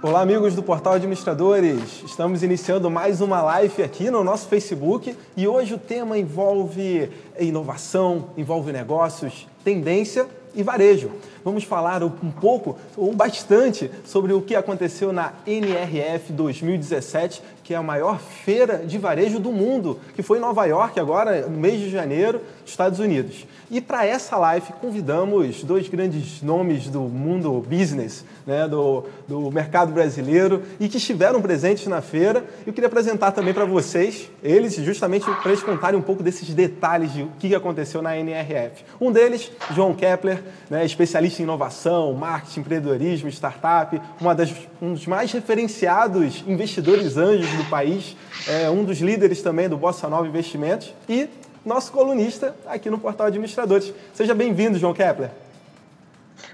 [0.00, 2.04] Olá, amigos do Portal Administradores.
[2.04, 7.10] Estamos iniciando mais uma live aqui no nosso Facebook e hoje o tema envolve
[7.40, 11.10] inovação, envolve negócios, tendência e varejo.
[11.44, 17.76] Vamos falar um pouco, ou bastante, sobre o que aconteceu na NRF 2017, que é
[17.76, 21.80] a maior feira de varejo do mundo, que foi em Nova York agora, no mês
[21.80, 22.40] de janeiro,
[22.70, 23.46] Estados Unidos.
[23.70, 29.92] E para essa live convidamos dois grandes nomes do mundo business, né, do, do mercado
[29.92, 32.44] brasileiro e que estiveram presentes na feira.
[32.66, 37.12] Eu queria apresentar também para vocês, eles, justamente para eles contarem um pouco desses detalhes
[37.12, 38.84] de o que aconteceu na NRF.
[39.00, 45.06] Um deles, João Kepler, né, especialista em inovação, marketing, empreendedorismo, startup, uma das, um dos
[45.06, 50.94] mais referenciados investidores anjos do país, é, um dos líderes também do Bossa Nova Investimentos
[51.08, 51.28] e
[51.64, 53.92] nosso colunista aqui no Portal Administradores.
[54.14, 55.30] Seja bem-vindo, João Kepler.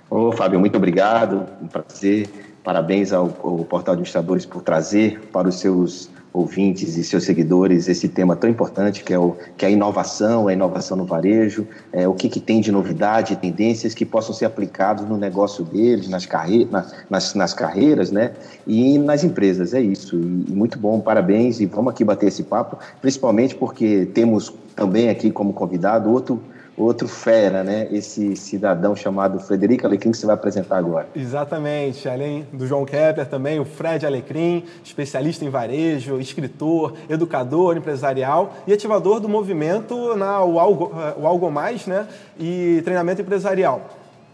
[0.08, 1.46] Ô, Fábio, muito obrigado.
[1.60, 2.28] Um prazer.
[2.62, 8.08] Parabéns ao, ao Portal Administradores por trazer para os seus ouvintes e seus seguidores esse
[8.08, 12.08] tema tão importante que é, o, que é a inovação, a inovação no varejo, é,
[12.08, 16.26] o que, que tem de novidade, tendências que possam ser aplicados no negócio deles, nas,
[16.26, 18.32] carre na, nas, nas carreiras né,
[18.66, 19.72] e nas empresas.
[19.72, 20.16] É isso.
[20.16, 25.30] E, muito bom, parabéns e vamos aqui bater esse papo, principalmente porque temos também aqui
[25.30, 26.42] como convidado outro
[26.76, 27.88] outro fera, né?
[27.90, 31.06] Esse cidadão chamado Frederico Alecrim que você vai apresentar agora.
[31.14, 32.08] Exatamente.
[32.08, 38.72] Além do João Kepler também, o Fred Alecrim, especialista em varejo, escritor, educador empresarial e
[38.72, 42.06] ativador do movimento na o Algo, o Algo Mais, né?
[42.38, 43.82] E treinamento empresarial.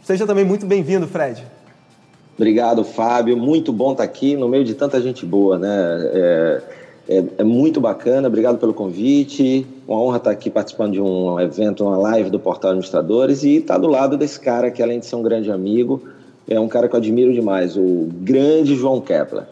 [0.02, 1.44] Seja também muito bem-vindo, Fred.
[2.36, 3.36] Obrigado, Fábio.
[3.36, 5.68] Muito bom estar aqui no meio de tanta gente boa, né?
[6.14, 6.62] É
[7.10, 9.66] é, é, muito bacana, obrigado pelo convite.
[9.88, 13.78] Uma honra estar aqui participando de um evento, uma live do Portal Administradores e estar
[13.78, 16.00] do lado desse cara que, além de ser um grande amigo,
[16.48, 19.42] é um cara que eu admiro demais, o grande João Kepler.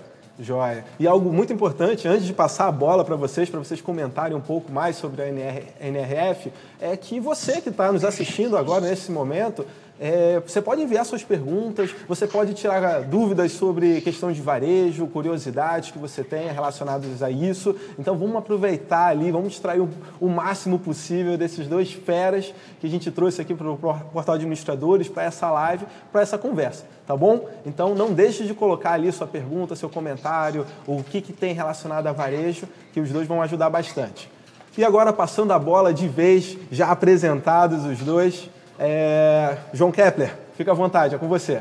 [0.40, 0.84] Joia.
[1.00, 4.40] E algo muito importante, antes de passar a bola para vocês, para vocês comentarem um
[4.40, 9.10] pouco mais sobre a NR, NRF, é que você que está nos assistindo agora, nesse
[9.10, 9.66] momento,
[10.00, 15.90] é, você pode enviar suas perguntas, você pode tirar dúvidas sobre questão de varejo, curiosidades
[15.90, 17.74] que você tenha relacionadas a isso.
[17.98, 19.88] Então vamos aproveitar ali, vamos extrair o,
[20.20, 25.08] o máximo possível desses dois feras que a gente trouxe aqui para o Portal Administradores,
[25.08, 27.48] para essa live, para essa conversa, tá bom?
[27.66, 32.06] Então não deixe de colocar ali sua pergunta, seu comentário, o que, que tem relacionado
[32.06, 34.30] a varejo, que os dois vão ajudar bastante.
[34.76, 38.48] E agora passando a bola de vez, já apresentados os dois,
[38.78, 39.56] é...
[39.72, 41.60] João Kepler, fica à vontade, é com você.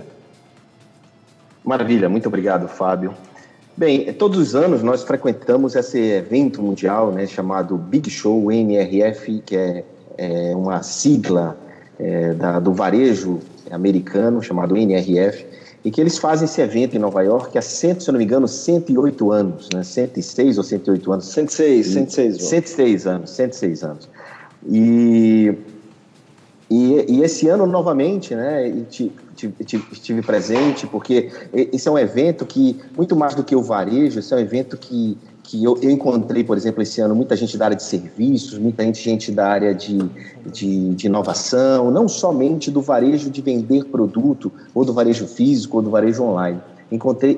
[1.63, 3.13] Maravilha, muito obrigado, Fábio.
[3.75, 9.56] Bem, todos os anos nós frequentamos esse evento mundial né, chamado Big Show NRF, que
[9.56, 9.83] é,
[10.17, 11.57] é uma sigla
[12.00, 13.39] é, da, do varejo
[13.69, 15.45] americano chamado NRF,
[15.85, 18.25] e que eles fazem esse evento em Nova York há, cento, se eu não me
[18.25, 19.83] engano, 108 anos, né?
[19.83, 21.25] 106 ou 108 anos?
[21.27, 22.44] 106, 106.
[22.44, 24.09] 106 anos, 106 anos.
[24.67, 25.53] E
[26.69, 28.67] e, e, esse ano, novamente, né,
[29.91, 34.33] estive presente, porque esse é um evento que, muito mais do que o varejo, esse
[34.33, 37.66] é um evento que, que eu, eu encontrei, por exemplo, esse ano, muita gente da
[37.66, 39.97] área de serviços, muita gente da área de,
[40.51, 45.83] de, de inovação, não somente do varejo de vender produto, ou do varejo físico, ou
[45.83, 46.59] do varejo online.
[46.89, 47.37] Encontrei,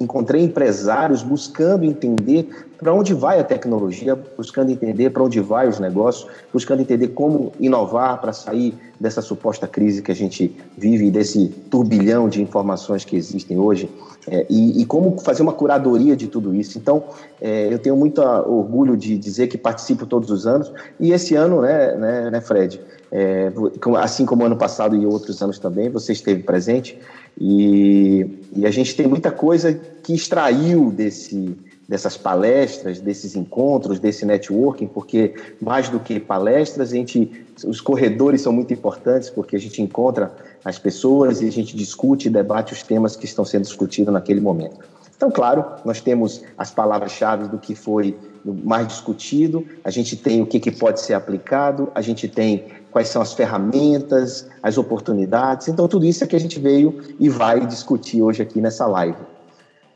[0.00, 2.48] encontrei empresários buscando entender
[2.78, 7.52] para onde vai a tecnologia, buscando entender para onde vai os negócios, buscando entender como
[7.58, 13.16] inovar para sair dessa suposta crise que a gente vive, desse turbilhão de informações que
[13.16, 13.90] existem hoje,
[14.28, 16.78] é, e, e, como fazer uma curadoria de tudo isso.
[16.78, 17.04] Então,
[17.40, 21.60] é, eu tenho muito orgulho de dizer que participo todos os anos, e esse ano,
[21.60, 22.80] né, né, né Fred,
[23.12, 23.52] é,
[23.98, 26.98] assim como ano passado e outros anos também, você esteve presente,
[27.38, 28.26] e,
[28.66, 29.72] e a gente tem muita coisa
[30.02, 31.56] que extraiu desse,
[31.88, 38.40] dessas palestras, desses encontros, desse networking, porque mais do que palestras, a gente, os corredores
[38.40, 40.34] são muito importantes, porque a gente encontra
[40.64, 44.40] as pessoas e a gente discute e debate os temas que estão sendo discutidos naquele
[44.40, 44.80] momento.
[45.16, 50.46] Então, claro, nós temos as palavras-chave do que foi mais discutido, a gente tem o
[50.46, 52.64] que, que pode ser aplicado, a gente tem
[52.96, 55.68] quais são as ferramentas, as oportunidades.
[55.68, 59.18] Então, tudo isso é que a gente veio e vai discutir hoje aqui nessa live.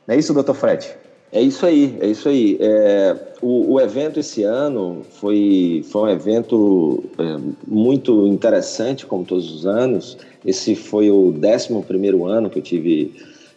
[0.06, 0.86] Não é isso, doutor Fred?
[1.32, 2.58] É isso aí, é isso aí.
[2.60, 9.50] É, o, o, evento esse ano foi, foi um evento é, muito interessante, como todos
[9.50, 10.18] os anos.
[10.44, 13.14] Esse foi o 11 primeiro ano que eu tive,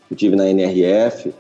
[0.10, 1.34] eu tive na NRF.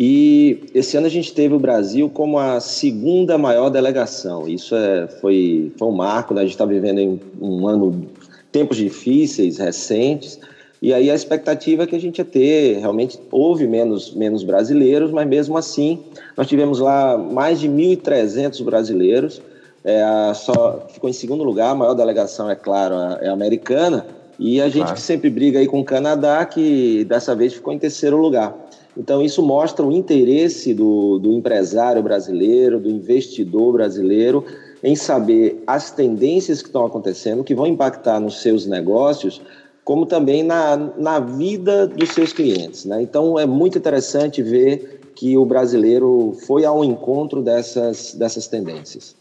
[0.00, 4.48] E esse ano a gente teve o Brasil como a segunda maior delegação.
[4.48, 6.42] Isso é, foi, foi um marco, né?
[6.42, 8.06] a gente está vivendo em um ano,
[8.52, 10.38] tempos difíceis, recentes,
[10.80, 15.10] E aí a expectativa é que a gente ia ter, realmente houve menos, menos brasileiros,
[15.10, 15.98] mas mesmo assim
[16.36, 19.42] nós tivemos lá mais de 1.300 brasileiros,
[19.82, 24.06] é, só ficou em segundo lugar, a maior delegação, é claro, é americana,
[24.38, 24.94] e a gente claro.
[24.94, 28.67] que sempre briga aí com o Canadá, que dessa vez ficou em terceiro lugar.
[28.98, 34.44] Então, isso mostra o interesse do, do empresário brasileiro, do investidor brasileiro,
[34.82, 39.40] em saber as tendências que estão acontecendo, que vão impactar nos seus negócios,
[39.84, 42.84] como também na, na vida dos seus clientes.
[42.84, 43.00] Né?
[43.00, 49.14] Então, é muito interessante ver que o brasileiro foi ao encontro dessas, dessas tendências.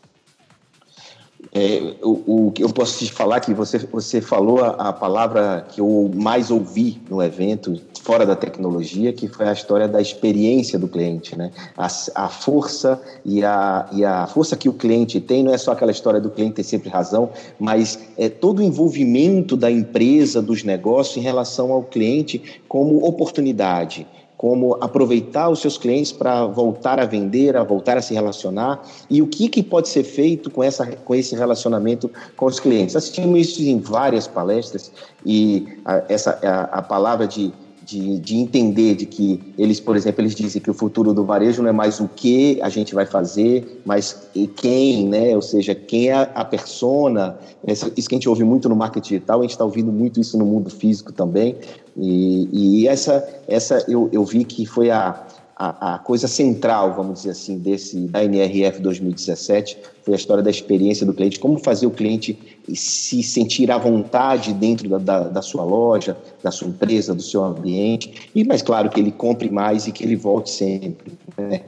[1.58, 5.82] É, o, que eu posso te falar que você, você falou a, a, palavra que
[5.82, 10.88] eu mais ouvi no evento, fora da tecnologia, que foi a história da experiência do
[10.88, 11.50] cliente, né?
[11.76, 15.72] A, a força e a, e a força que o cliente tem não é só
[15.72, 20.64] aquela história do cliente ter sempre razão, mas é todo o envolvimento da empresa, dos
[20.64, 24.06] negócios em relação ao cliente como oportunidade
[24.38, 29.22] como aproveitar os seus clientes para voltar a vender, a voltar a se relacionar e
[29.22, 32.96] o que, que pode ser feito com, essa, com esse relacionamento com os clientes.
[32.96, 34.92] Assistimos isso em várias palestras
[35.26, 37.52] e a, essa a, a palavra de
[37.88, 41.64] de, de entender de que eles, por exemplo, eles dizem que o futuro do varejo
[41.64, 45.34] não é mais o que a gente vai fazer, mas quem, né?
[45.34, 47.40] Ou seja, quem é a persona.
[47.66, 50.38] Isso que a gente ouve muito no marketing digital, a gente está ouvindo muito isso
[50.38, 51.56] no mundo físico também.
[51.96, 55.26] E, e essa, essa eu, eu vi que foi a,
[55.60, 61.04] a, coisa central, vamos dizer assim, desse da NRF 2017 foi a história da experiência
[61.04, 62.38] do cliente, como fazer o cliente
[62.76, 67.44] se sentir à vontade dentro da, da, da, sua loja, da sua empresa, do seu
[67.44, 71.14] ambiente, e mais claro que ele compre mais e que ele volte sempre.
[71.36, 71.62] Né?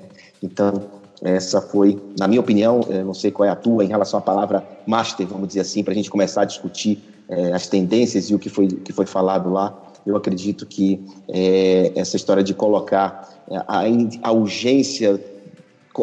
[0.44, 0.84] Então,
[1.24, 4.64] essa foi, na minha opinião, não sei qual é a tua, em relação à palavra
[4.86, 8.40] master, vamos dizer assim, para a gente começar a discutir é, as tendências e o
[8.40, 9.76] que foi, que foi falado lá.
[10.06, 13.30] Eu acredito que é, essa história de colocar
[13.68, 13.84] a,
[14.24, 15.20] a urgência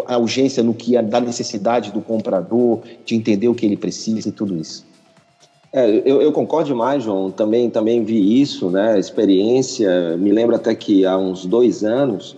[0.06, 4.28] a urgência no que é da necessidade do comprador, de entender o que ele precisa
[4.28, 4.84] e tudo isso.
[5.72, 7.30] É, eu, eu, concordo demais, João.
[7.30, 8.98] Também, também vi isso, né?
[8.98, 10.16] Experiência.
[10.16, 12.36] Me lembro até que há uns dois anos,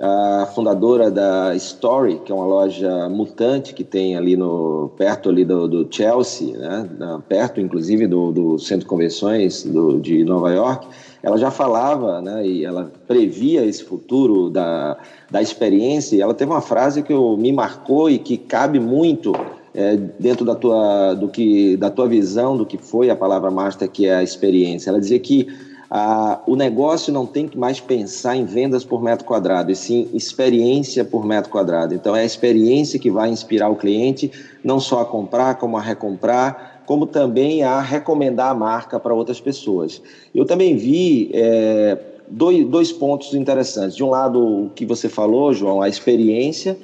[0.00, 5.44] a fundadora da Story, que é uma loja mutante que tem ali no perto ali
[5.44, 6.88] do, do Chelsea, né?
[7.28, 10.86] perto inclusive do, do Centro de Convenções do, de Nova York,
[11.20, 14.96] ela já falava, né, e ela previa esse futuro da,
[15.28, 19.32] da experiência, e ela teve uma frase que eu, me marcou e que cabe muito
[19.74, 23.90] é, dentro da tua, do que, da tua visão do que foi a palavra master,
[23.90, 24.90] que é a experiência.
[24.90, 25.48] Ela dizia que
[25.90, 30.08] a, o negócio não tem que mais pensar em vendas por metro quadrado, e sim
[30.12, 31.94] experiência por metro quadrado.
[31.94, 34.30] Então, é a experiência que vai inspirar o cliente
[34.62, 39.40] não só a comprar, como a recomprar, como também a recomendar a marca para outras
[39.40, 40.02] pessoas.
[40.34, 41.98] Eu também vi é,
[42.28, 43.96] dois, dois pontos interessantes.
[43.96, 46.76] De um lado, o que você falou, João, a experiência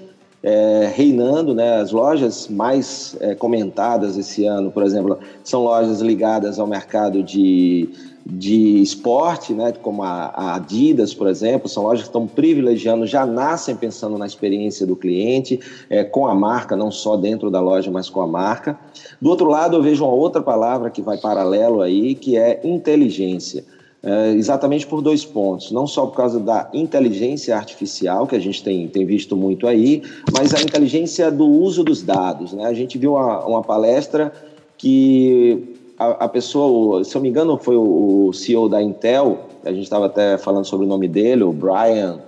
[0.43, 1.77] é, reinando, né?
[1.77, 7.89] As lojas mais é, comentadas esse ano, por exemplo, são lojas ligadas ao mercado de
[8.27, 13.77] de esporte, né, como a, Adidas, por exemplo, são lojas que estão privilegiando, já nascem
[13.77, 15.61] pensando na experiência do cliente,
[15.91, 18.79] é, com a marca, não só dentro da loja, mas com a marca.
[19.21, 23.65] Do outro lado, eu vejo uma outra palavra que vai paralelo aí, que é inteligência.
[24.03, 25.71] É, exatamente por dois pontos.
[25.71, 30.03] Não só por causa da inteligência artificial, que a gente tem, tem visto muito aí,
[30.31, 32.53] mas a inteligência do uso dos dados.
[32.53, 32.67] Né?
[32.67, 34.31] A gente viu uma, uma palestra
[34.77, 39.73] que a, a, pessoa, se eu me engano, foi o, o CEO da Intel, a
[39.73, 42.21] gente estava até falando sobre o nome dele, o Brian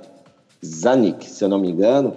[0.65, 2.13] Zanuck, se eu não me engano,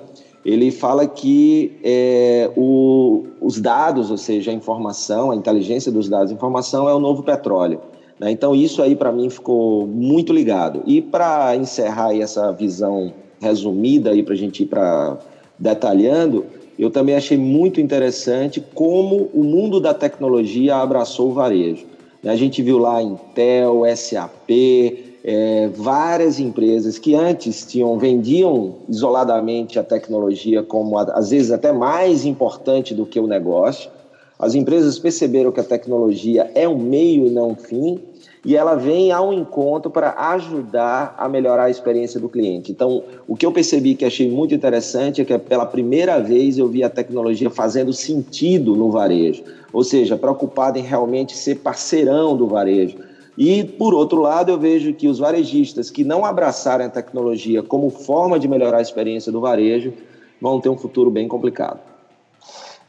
[0.46, 6.32] ele fala que é, o, os dados, ou seja, a informação, a inteligência dos dados,
[6.32, 7.82] a informação é o novo petróleo.
[8.20, 8.32] Né?
[8.32, 10.82] Então, isso aí para mim ficou muito ligado.
[10.86, 15.18] E para encerrar essa visão resumida para a gente ir para
[15.58, 16.46] detalhando,
[16.80, 21.86] eu também achei muito interessante como o mundo da tecnologia abraçou o varejo.
[22.24, 24.50] A gente viu lá Intel, SAP,
[25.22, 32.26] é, várias empresas que antes tinham vendiam isoladamente a tecnologia como às vezes até mais
[32.26, 33.92] importante do que o negócio.
[34.40, 38.00] As empresas perceberam que a tecnologia é um meio e não um fim
[38.46, 42.72] e ela vem ao encontro para ajudar a melhorar a experiência do cliente.
[42.72, 46.68] Então, o que eu percebi que achei muito interessante é que pela primeira vez eu
[46.68, 49.44] vi a tecnologia fazendo sentido no varejo,
[49.74, 52.98] ou seja, preocupada em realmente ser parceirão do varejo.
[53.38, 57.90] E, por outro lado, eu vejo que os varejistas que não abraçarem a tecnologia como
[57.90, 59.94] forma de melhorar a experiência do varejo
[60.42, 61.89] vão ter um futuro bem complicado.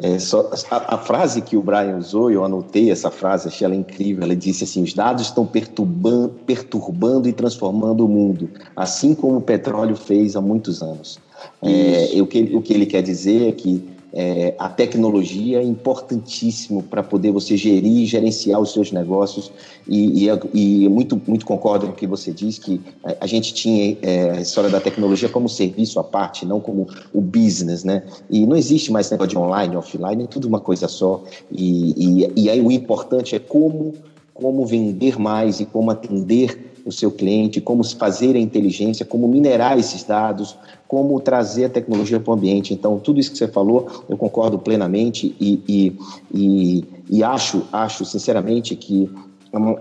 [0.02, 3.74] É, só, a, a, frase que o Brian usou, eu anotei essa frase, achei ela
[3.74, 4.24] incrível.
[4.24, 9.40] Ela disse assim: os dados estão perturbando, perturbando e transformando o mundo, assim como o
[9.40, 11.18] petróleo fez há muitos anos.
[11.62, 16.82] É, o, que, o que ele quer dizer é que é, a tecnologia é importantíssimo
[16.82, 19.52] para poder você gerir e gerenciar os seus negócios
[19.86, 22.80] e, e, e, muito, muito concordo com o que você diz que
[23.20, 27.20] a gente tinha é, a história da tecnologia como serviço à parte, não como o
[27.20, 28.02] business, né?
[28.28, 31.22] E não existe mais negócio de online, offline, é tudo uma coisa só.
[31.50, 33.94] E, e, e aí o importante é como,
[34.34, 39.78] como vender mais e como atender o seu cliente, como fazer a inteligência, como minerar
[39.78, 40.56] esses dados,
[40.90, 42.74] como trazer a tecnologia para o ambiente.
[42.74, 45.96] Então, tudo isso que você falou, eu concordo plenamente e, e,
[46.34, 49.08] e, e acho, acho sinceramente que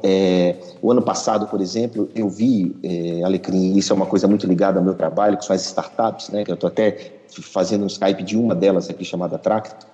[0.04, 4.46] é, o ano passado, por exemplo, eu vi, é, Alecrim, isso é uma coisa muito
[4.46, 7.88] ligada ao meu trabalho, que são as startups, né, que eu estou até fazendo um
[7.88, 9.88] Skype de uma delas aqui, chamada Tracto,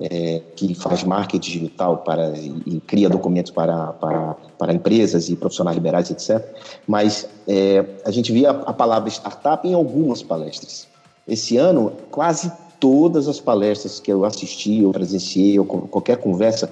[0.00, 5.36] é, que faz marketing digital para, e, e cria documentos para, para, para, empresas e
[5.36, 6.44] profissionais liberais, etc.
[6.86, 10.86] Mas é, a gente via a palavra startup em algumas palestras.
[11.26, 12.50] Esse ano, quase
[12.80, 16.70] todas as palestras que eu assisti, ou presenciei, ou qualquer conversa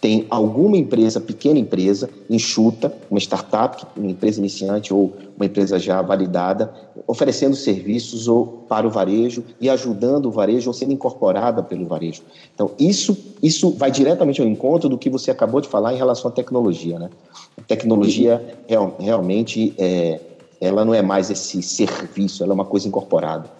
[0.00, 6.00] tem alguma empresa, pequena empresa, enxuta, uma startup, uma empresa iniciante ou uma empresa já
[6.00, 6.72] validada,
[7.04, 12.22] oferecendo serviços ou para o varejo e ajudando o varejo ou sendo incorporada pelo varejo.
[12.54, 16.30] Então, isso, isso vai diretamente ao encontro do que você acabou de falar em relação
[16.30, 16.96] à tecnologia.
[16.96, 17.10] Né?
[17.56, 20.20] A tecnologia real, realmente é,
[20.60, 23.50] ela não é mais esse serviço, ela é uma coisa incorporada.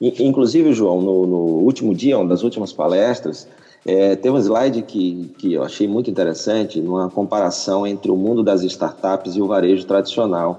[0.00, 3.48] Inclusive, João, no, no último dia, uma das últimas palestras,
[3.84, 8.42] é, tem um slide que, que eu achei muito interessante, numa comparação entre o mundo
[8.42, 10.58] das startups e o varejo tradicional.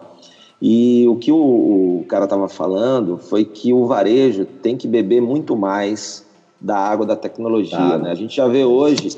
[0.61, 5.21] E o que o, o cara estava falando foi que o varejo tem que beber
[5.21, 6.25] muito mais
[6.59, 7.77] da água da tecnologia.
[7.77, 8.11] Ah, né?
[8.11, 9.09] A gente já vê hoje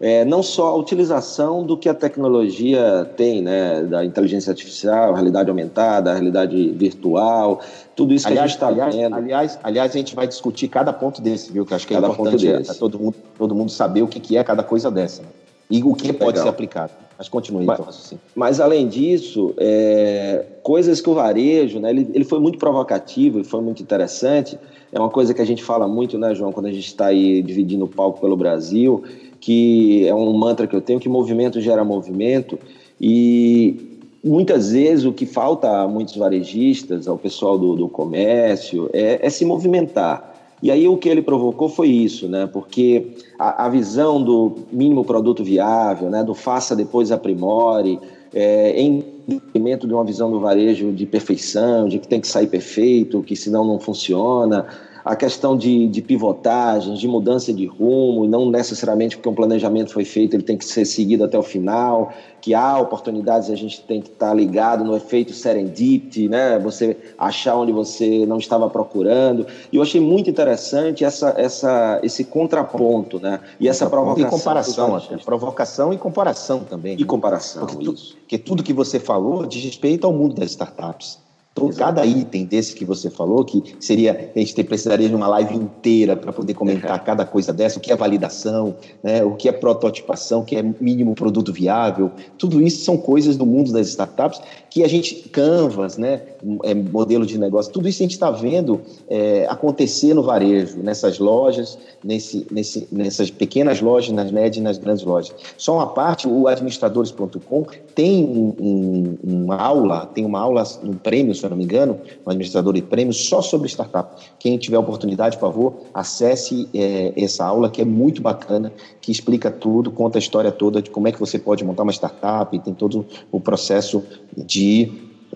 [0.00, 5.48] é, não só a utilização do que a tecnologia tem, né, da inteligência artificial, realidade
[5.48, 7.60] aumentada, realidade virtual,
[7.94, 9.14] tudo isso aliás, que a gente está vendo.
[9.14, 11.64] Aliás, aliás, a gente vai discutir cada ponto desse, viu?
[11.64, 14.36] Que acho que é cada importante é, todo, mundo, todo mundo saber o que, que
[14.36, 15.22] é cada coisa dessa.
[15.22, 15.28] Né?
[15.70, 16.92] E o que pode ser aplicado.
[17.16, 22.24] Mas continue, mas, então, Mas, além disso, é, coisas que o varejo, né, ele, ele
[22.24, 24.58] foi muito provocativo e foi muito interessante.
[24.92, 27.40] É uma coisa que a gente fala muito, né, João, quando a gente está aí
[27.40, 29.04] dividindo o palco pelo Brasil,
[29.44, 32.58] que é um mantra que eu tenho, que movimento gera movimento.
[32.98, 39.18] E muitas vezes o que falta a muitos varejistas, ao pessoal do, do comércio, é,
[39.20, 40.32] é, se movimentar.
[40.62, 42.48] E aí o que ele provocou foi isso, né?
[42.50, 43.08] Porque
[43.38, 46.24] a, a visão do mínimo produto viável, né?
[46.24, 48.00] Do faça depois aprimore,
[48.32, 52.46] é, em detrimento de uma visão do varejo de perfeição, de que tem que sair
[52.46, 54.64] perfeito, que senão não funciona
[55.04, 59.92] a questão de, de pivotagens, de mudança de rumo, e não necessariamente porque um planejamento
[59.92, 63.82] foi feito, ele tem que ser seguido até o final, que há oportunidades, a gente
[63.82, 66.58] tem que estar ligado no efeito serendipity, né?
[66.58, 69.46] você achar onde você não estava procurando.
[69.70, 73.40] E eu achei muito interessante essa, essa, esse contraponto, né?
[73.58, 74.28] E essa provocação.
[74.28, 75.16] E comparação, até.
[75.18, 76.96] Provocação e comparação também.
[76.96, 77.06] E né?
[77.06, 78.16] comparação, porque, isso.
[78.18, 81.23] porque tudo que você falou diz respeito ao mundo das startups.
[81.56, 85.54] Então, cada item desse que você falou, que seria, a gente precisaria de uma live
[85.54, 87.04] inteira para poder comentar uhum.
[87.04, 90.62] cada coisa dessa, o que é validação, né, o que é prototipação, o que é
[90.80, 94.40] mínimo produto viável, tudo isso são coisas do mundo das startups
[94.74, 96.22] que a gente, Canvas, né,
[96.64, 101.20] é, modelo de negócio, tudo isso a gente está vendo é, acontecer no varejo, nessas
[101.20, 105.32] lojas, nesse, nesse, nessas pequenas lojas, nas médias e nas grandes lojas.
[105.56, 111.36] Só uma parte, o administradores.com tem um, um, uma aula, tem uma aula, um prêmio
[111.36, 114.20] se eu não me engano, um administrador de prêmios só sobre startup.
[114.40, 119.52] Quem tiver oportunidade, por favor, acesse é, essa aula que é muito bacana, que explica
[119.52, 122.74] tudo, conta a história toda de como é que você pode montar uma startup, tem
[122.74, 124.02] todo o processo
[124.36, 124.63] de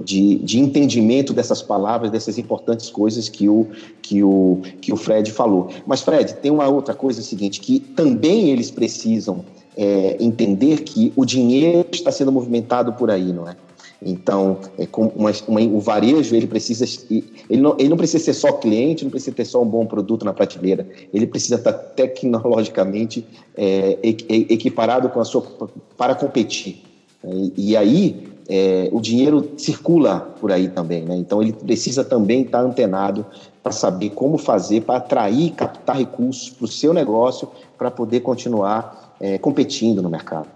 [0.05, 3.67] de, de, entendimento dessas palavras, dessas importantes coisas que o,
[4.01, 5.69] que, o, que o Fred falou.
[5.87, 9.45] Mas, Fred, tem uma outra coisa seguinte, que também eles precisam
[9.77, 13.57] é, entender que o dinheiro está sendo movimentado por aí, não é?
[14.01, 18.53] Então, é uma, uma, o varejo ele precisa ele não, ele não precisa ser só
[18.53, 20.89] cliente, não precisa ter só um bom produto na prateleira.
[21.13, 25.43] Ele precisa estar tecnologicamente é, equiparado com a sua
[25.97, 26.81] para competir.
[27.25, 31.15] E, e aí é, o dinheiro circula por aí também, né?
[31.17, 33.27] Então ele precisa também estar antenado
[33.63, 39.15] para saber como fazer para atrair, captar recursos para o seu negócio para poder continuar
[39.21, 40.49] é, competindo no mercado.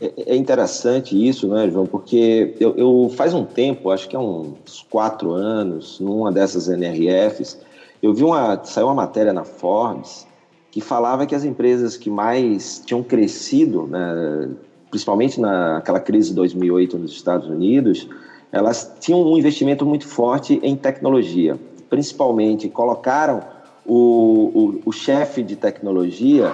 [0.00, 1.86] É, é interessante isso, né, João?
[1.86, 7.58] Porque eu, eu, faz um tempo, acho que é uns quatro anos, numa dessas NRFs,
[8.02, 10.26] eu vi uma saiu uma matéria na Forbes
[10.70, 14.50] que falava que as empresas que mais tinham crescido, né,
[14.90, 18.08] principalmente naquela crise de 2008 nos Estados Unidos,
[18.50, 21.58] elas tinham um investimento muito forte em tecnologia.
[21.90, 23.40] Principalmente colocaram
[23.84, 26.52] o, o, o chefe de tecnologia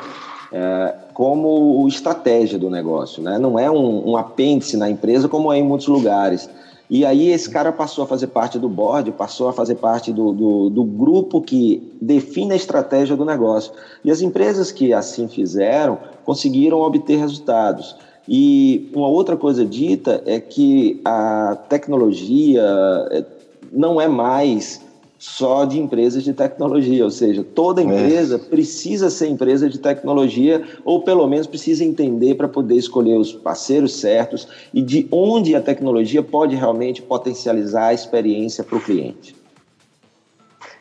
[0.52, 3.38] é, como estratégia do negócio, né?
[3.38, 6.48] não é um, um apêndice na empresa como é em muitos lugares.
[6.88, 10.32] E aí esse cara passou a fazer parte do board, passou a fazer parte do,
[10.32, 13.72] do, do, grupo que define a estratégia do negócio.
[14.04, 17.96] E as empresas que assim fizeram conseguiram obter resultados.
[18.28, 22.62] E uma outra coisa dita é que a tecnologia
[23.10, 23.24] é,
[23.72, 24.80] não é mais
[25.18, 27.84] só de empresas de tecnologia, ou seja, toda é.
[27.84, 28.38] empresa é.
[28.38, 33.94] precisa ser empresa de tecnologia ou pelo menos precisa entender para poder escolher os parceiros
[33.94, 39.34] certos e de onde a tecnologia pode realmente potencializar a experiência para o cliente.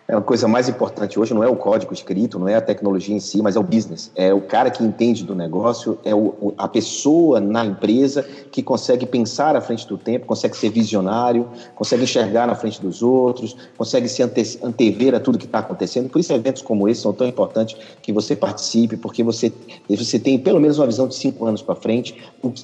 [0.06, 3.16] É a coisa mais importante hoje não é o código escrito, não é a tecnologia
[3.16, 4.12] em si, mas é o business.
[4.16, 9.06] É o cara que entende do negócio, é o, a pessoa na empresa que consegue
[9.06, 14.10] pensar à frente do tempo, consegue ser visionário, consegue enxergar na frente dos outros, consegue
[14.10, 16.10] se ante, antever a tudo que está acontecendo.
[16.10, 19.54] Por isso, eventos como esse são tão importantes que você participe, porque você,
[19.90, 22.16] você tem pelo menos uma visão de cinco anos para frente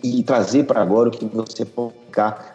[0.03, 1.93] e trazer para agora o que você pode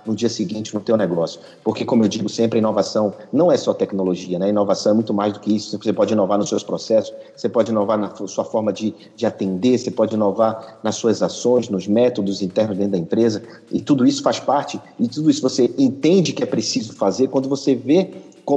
[0.04, 1.40] no dia seguinte no teu negócio.
[1.62, 4.48] Porque, como eu digo sempre, inovação não é só tecnologia, né?
[4.48, 5.78] Inovação é muito mais do que isso.
[5.78, 9.78] Você pode inovar nos seus processos, você pode inovar na sua forma de, de atender,
[9.78, 13.42] você pode inovar nas suas ações, nos métodos internos dentro da empresa.
[13.70, 17.48] E tudo isso faz parte, e tudo isso você entende que é preciso fazer quando
[17.48, 18.10] você vê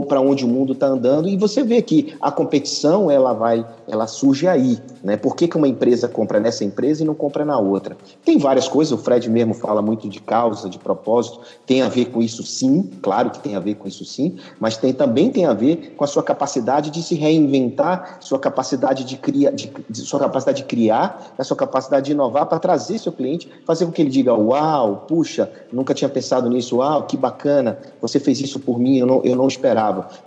[0.08, 4.06] para onde o mundo está andando e você vê que a competição ela vai, ela
[4.06, 5.16] surge aí, né?
[5.16, 7.98] Por que, que uma empresa compra nessa empresa e não compra na outra?
[8.26, 12.06] Tem várias coisas, o Fred mesmo fala muito de causa, de propósito, tem a ver
[12.08, 15.46] com isso sim, claro que tem a ver com isso sim, mas tem, também tem
[15.46, 20.02] a ver com a sua capacidade de se reinventar, sua capacidade de criar, de, de,
[20.02, 23.92] sua capacidade de criar, a sua capacidade de inovar para trazer seu cliente, fazer com
[23.92, 28.60] que ele diga, uau, puxa, nunca tinha pensado nisso, uau, que bacana, você fez isso
[28.60, 29.77] por mim, eu não, eu não esperava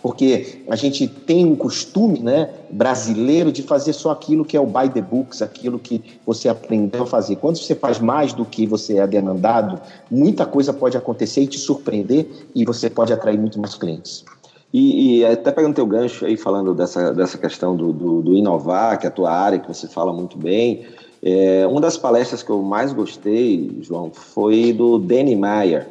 [0.02, 4.66] porque a gente tem um costume né, brasileiro de fazer só aquilo que é o
[4.66, 7.36] by the books, aquilo que você aprendeu a fazer.
[7.36, 11.58] Quando você faz mais do que você é demandado, muita coisa pode acontecer e te
[11.58, 14.24] surpreender e você pode atrair muito mais clientes.
[14.72, 18.98] E, e até pegando teu gancho aí, falando dessa, dessa questão do, do, do inovar,
[18.98, 20.86] que é a tua área, que você fala muito bem,
[21.22, 25.86] é, uma das palestras que eu mais gostei, João, foi do Danny Meyer,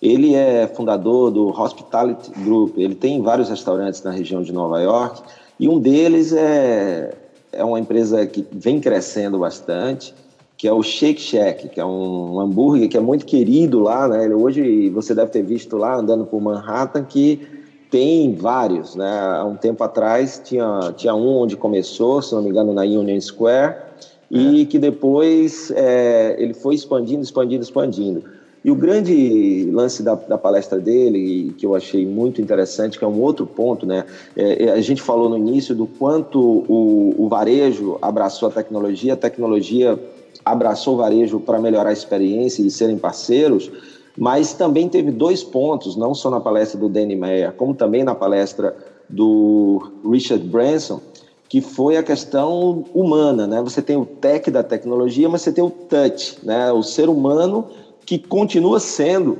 [0.00, 2.78] ele é fundador do Hospitality Group.
[2.78, 5.22] Ele tem vários restaurantes na região de Nova York
[5.58, 7.14] e um deles é,
[7.52, 10.14] é uma empresa que vem crescendo bastante,
[10.56, 14.06] que é o Shake Shack, que é um hambúrguer que é muito querido lá.
[14.06, 14.28] Né?
[14.28, 17.40] Hoje você deve ter visto lá andando por Manhattan que
[17.90, 18.94] tem vários.
[18.94, 19.20] Né?
[19.20, 23.20] Há um tempo atrás tinha, tinha um onde começou, se não me engano, na Union
[23.20, 23.88] Square,
[24.30, 24.64] e é.
[24.66, 28.37] que depois é, ele foi expandindo, expandindo, expandindo.
[28.64, 33.08] E o grande lance da, da, palestra dele, que eu achei muito interessante, que é
[33.08, 34.04] um outro ponto, né?
[34.36, 39.12] É, é, a gente falou no início do quanto o, o varejo abraçou a tecnologia,
[39.12, 39.98] a tecnologia
[40.44, 43.70] abraçou o varejo para melhorar a experiência e serem parceiros,
[44.16, 48.14] mas também teve dois pontos, não só na palestra do Danny Meyer, como também na
[48.14, 48.74] palestra
[49.08, 51.00] do Richard Branson,
[51.48, 53.62] que foi a questão humana, né?
[53.62, 56.70] Você tem o tech da tecnologia, mas você tem o touch, né?
[56.72, 57.66] O ser humano
[58.08, 59.36] que continua sendo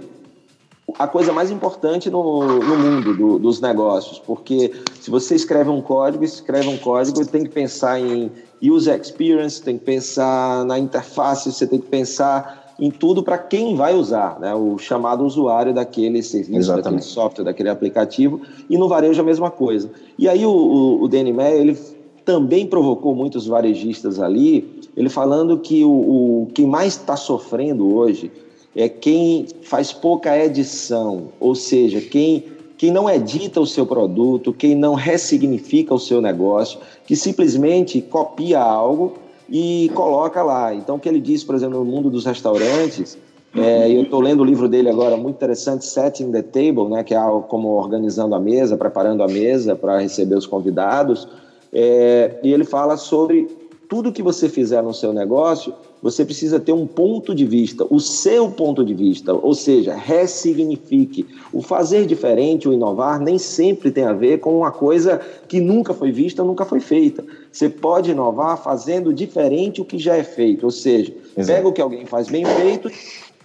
[0.98, 5.80] a coisa mais importante no, no mundo do, dos negócios, porque se você escreve um
[5.80, 8.30] código, escreve um código, tem que pensar em
[8.62, 13.74] user experience, tem que pensar na interface, você tem que pensar em tudo para quem
[13.74, 14.54] vai usar, né?
[14.54, 16.84] o chamado usuário daquele serviço, Exatamente.
[16.84, 19.90] daquele software, daquele aplicativo, e no varejo a mesma coisa.
[20.18, 21.78] E aí o, o, o ele
[22.22, 28.30] também provocou muitos varejistas ali, ele falando que o, o quem mais está sofrendo hoje
[28.78, 32.44] é quem faz pouca edição, ou seja, quem,
[32.76, 38.60] quem não edita o seu produto, quem não ressignifica o seu negócio, que simplesmente copia
[38.60, 39.14] algo
[39.50, 40.72] e coloca lá.
[40.72, 43.18] Então, o que ele diz, por exemplo, no mundo dos restaurantes,
[43.56, 47.16] é, eu estou lendo o livro dele agora, muito interessante, Setting the Table, né, que
[47.16, 51.26] é como organizando a mesa, preparando a mesa para receber os convidados,
[51.72, 53.48] é, e ele fala sobre
[53.88, 57.98] tudo que você fizer no seu negócio, você precisa ter um ponto de vista, o
[57.98, 61.26] seu ponto de vista, ou seja, ressignifique.
[61.52, 65.92] O fazer diferente, o inovar, nem sempre tem a ver com uma coisa que nunca
[65.92, 67.24] foi vista, nunca foi feita.
[67.50, 71.56] Você pode inovar fazendo diferente o que já é feito, ou seja, Exato.
[71.56, 72.90] pega o que alguém faz bem feito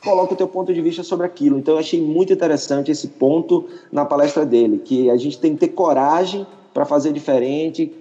[0.04, 1.58] coloca o teu ponto de vista sobre aquilo.
[1.58, 5.62] Então eu achei muito interessante esse ponto na palestra dele, que a gente tem que
[5.62, 7.92] ter coragem para fazer diferente,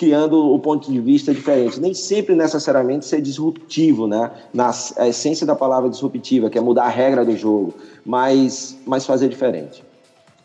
[0.00, 1.78] criando o ponto de vista diferente.
[1.78, 4.30] Nem sempre necessariamente ser disruptivo, né?
[4.50, 4.70] Na
[5.06, 9.84] essência da palavra disruptiva, que é mudar a regra do jogo, mas, mas fazer diferente.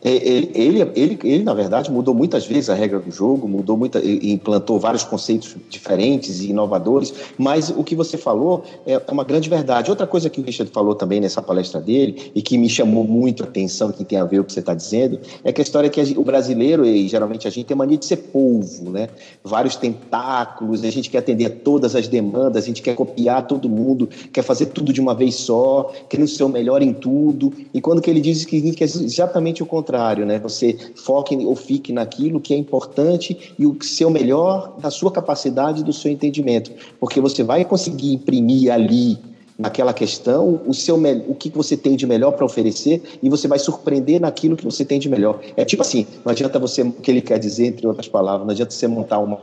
[0.02, 3.76] É, ele, ele, ele, ele, na verdade, mudou muitas vezes a regra do jogo, mudou
[3.76, 9.48] muita, implantou vários conceitos diferentes e inovadores, mas o que você falou é uma grande
[9.48, 9.90] verdade.
[9.90, 13.42] Outra coisa que o Richard falou também nessa palestra dele, e que me chamou muito
[13.42, 15.64] a atenção, que tem a ver com o que você está dizendo, é que a
[15.64, 19.08] história é que o brasileiro, e geralmente a gente tem mania de ser polvo, né?
[19.42, 23.68] vários tentáculos, a gente quer atender a todas as demandas, a gente quer copiar todo
[23.68, 27.80] mundo, quer fazer tudo de uma vez só, querendo ser o melhor em tudo, e
[27.80, 30.38] quando que ele diz que é exatamente o contrário, contrário, né?
[30.40, 35.84] Você foque ou fique naquilo que é importante e o seu melhor da sua capacidade,
[35.84, 39.16] do seu entendimento, porque você vai conseguir imprimir ali
[39.58, 40.96] naquela questão o seu
[41.28, 44.84] o que você tem de melhor para oferecer e você vai surpreender naquilo que você
[44.84, 45.40] tem de melhor.
[45.56, 48.52] É tipo assim, não adianta você, o que ele quer dizer, entre outras palavras, não
[48.52, 49.36] adianta você montar uma,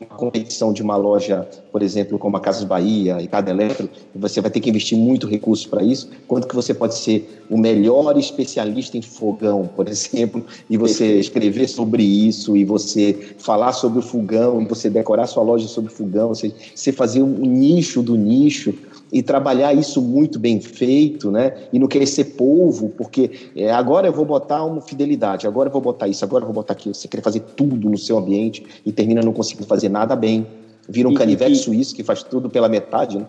[0.00, 4.40] uma competição de uma loja, por exemplo, como a Casas Bahia e Cada Eletro, você
[4.40, 8.16] vai ter que investir muito recurso para isso, quanto que você pode ser o melhor
[8.18, 14.02] especialista em fogão, por exemplo, e você escrever sobre isso, e você falar sobre o
[14.02, 18.74] fogão, e você decorar sua loja sobre fogão, você, você fazer um nicho do nicho,
[19.12, 21.54] e trabalhar isso muito bem feito, né?
[21.72, 25.72] E não querer ser polvo, porque é, agora eu vou botar uma fidelidade, agora eu
[25.72, 26.94] vou botar isso, agora eu vou botar aquilo.
[26.94, 30.46] Você quer fazer tudo no seu ambiente e termina não conseguindo fazer nada bem.
[30.88, 33.26] Vira um e, canivete e, suíço que faz tudo pela metade, né?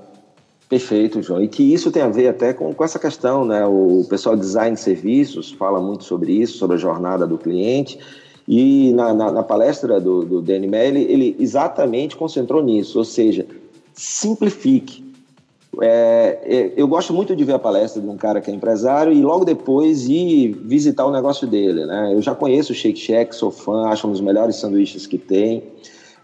[0.67, 1.41] Perfeito, João.
[1.41, 3.65] E que isso tem a ver até com, com essa questão, né?
[3.65, 7.99] O pessoal de design de serviços fala muito sobre isso, sobre a jornada do cliente.
[8.47, 13.45] E na, na, na palestra do, do Danny Melly, ele exatamente concentrou nisso, ou seja,
[13.93, 15.06] simplifique
[15.81, 19.13] é, é, eu gosto muito de ver a palestra de um cara que é empresário
[19.13, 22.13] e logo depois ir visitar o negócio dele, né?
[22.13, 25.63] Eu já conheço o Shake Shack, sou fã, acho um dos melhores sanduíches que tem.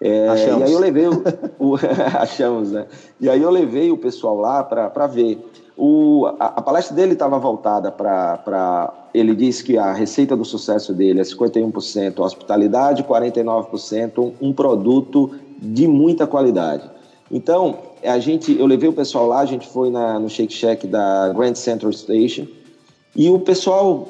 [0.01, 0.61] É, achamos.
[0.61, 1.23] E aí eu levei o,
[1.59, 1.75] o
[2.19, 2.85] achamos, né?
[3.21, 5.39] E aí eu levei o pessoal lá para ver.
[5.77, 8.93] O, a, a, palestra dele estava voltada para.
[9.13, 15.31] Ele disse que a receita do sucesso dele é 51% hospitalidade, 49% um, um produto
[15.59, 16.89] de muita qualidade.
[17.31, 20.87] Então, a gente, eu levei o pessoal lá, a gente foi na, no Shake Shack
[20.87, 22.47] da Grand Central Station
[23.15, 24.07] e o pessoal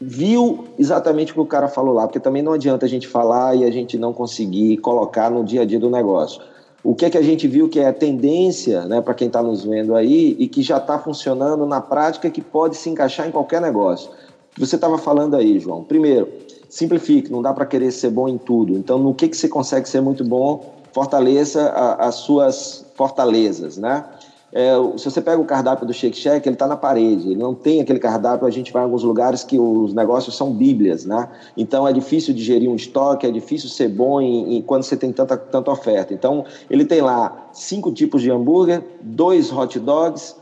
[0.00, 3.54] viu exatamente o que o cara falou lá, porque também não adianta a gente falar
[3.54, 6.40] e a gente não conseguir colocar no dia a dia do negócio.
[6.84, 9.42] O que é que a gente viu que é a tendência, né, para quem está
[9.42, 13.32] nos vendo aí e que já está funcionando na prática, que pode se encaixar em
[13.32, 14.10] qualquer negócio.
[14.58, 15.82] Você estava falando aí, João.
[15.82, 16.28] Primeiro,
[16.68, 18.74] simplifique, não dá para querer ser bom em tudo.
[18.74, 24.02] Então, no que, que você consegue ser muito bom, fortaleça a, as suas fortalezas, né?
[24.50, 27.54] É, se você pega o cardápio do Shake Shack, ele está na parede, ele não
[27.54, 31.28] tem aquele cardápio, a gente vai em alguns lugares que os negócios são bíblias, né?
[31.54, 34.96] Então é difícil de gerir um estoque, é difícil ser bom em, em, quando você
[34.96, 36.14] tem tanta, tanta oferta.
[36.14, 40.34] Então ele tem lá cinco tipos de hambúrguer, dois hot dogs,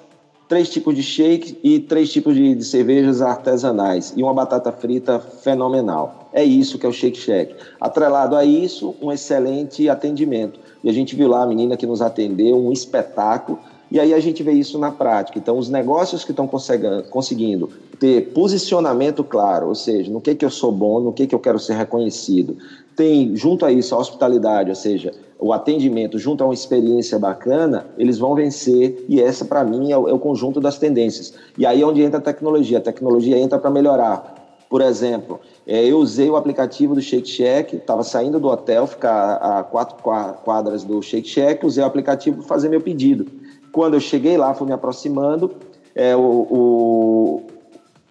[0.49, 5.19] três tipos de shake e três tipos de, de cervejas artesanais e uma batata frita
[5.19, 6.29] fenomenal.
[6.33, 7.55] É isso que é o Shake Shack.
[7.81, 10.59] Atrelado a isso, um excelente atendimento.
[10.83, 13.59] E a gente viu lá a menina que nos atendeu, um espetáculo.
[13.95, 15.39] E aí a gente vê isso na prática.
[15.39, 20.51] Então, os negócios que estão conseguindo ter posicionamento claro, ou seja, no que, que eu
[20.51, 22.57] sou bom, no que, que eu quero ser reconhecido,
[22.97, 27.87] tem junto a isso a hospitalidade, ou seja, o atendimento junto a uma experiência bacana,
[27.97, 29.05] eles vão vencer.
[29.09, 31.33] E essa, para mim, é o, é o, conjunto das tendências.
[31.57, 32.79] E aí é onde entra a tecnologia.
[32.79, 34.35] A tecnologia entra para melhorar.
[34.69, 39.37] Por exemplo, é, eu usei o aplicativo do Shake Shack, estava saindo do hotel, ficar
[39.37, 39.97] a quatro
[40.43, 43.44] quadras do Shake Shack, usei o aplicativo para fazer meu pedido.
[43.75, 45.51] Quando eu cheguei lá, fui me aproximando,
[45.97, 47.43] é, o, o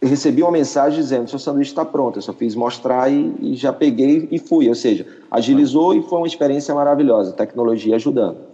[0.01, 2.17] recebi uma mensagem dizendo: seu sanduíche está pronto.
[2.17, 4.67] Eu só fiz mostrar e, e, já peguei e fui.
[4.67, 7.31] Ou seja, agilizou e foi uma experiência maravilhosa.
[7.31, 8.52] Tecnologia ajudando.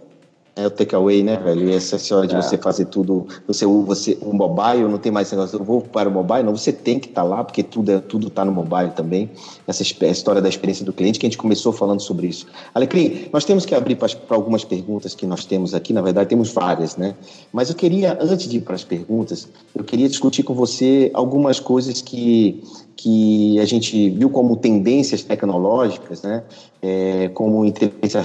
[0.56, 1.68] É o takeaway, né, velho?
[1.68, 2.42] E essa história de é.
[2.42, 6.12] você fazer tudo, você, você, o mobile, não tem mais negócio, eu vou para o
[6.12, 8.90] mobile, não, você tem que estar tá lá, porque tudo é, tudo está no mobile
[8.90, 9.30] também.
[9.66, 12.46] Essa história da experiência do cliente, que a gente começou falando sobre isso.
[12.74, 16.52] Alecrim, nós temos que abrir para algumas perguntas que nós temos aqui, na verdade temos
[16.52, 17.14] várias, né?
[17.52, 21.60] Mas eu queria, antes de ir para as perguntas, eu queria discutir com você algumas
[21.60, 22.62] coisas que,
[23.02, 26.42] que a gente viu como tendências tecnológicas, né?
[26.82, 28.20] É, como inteligência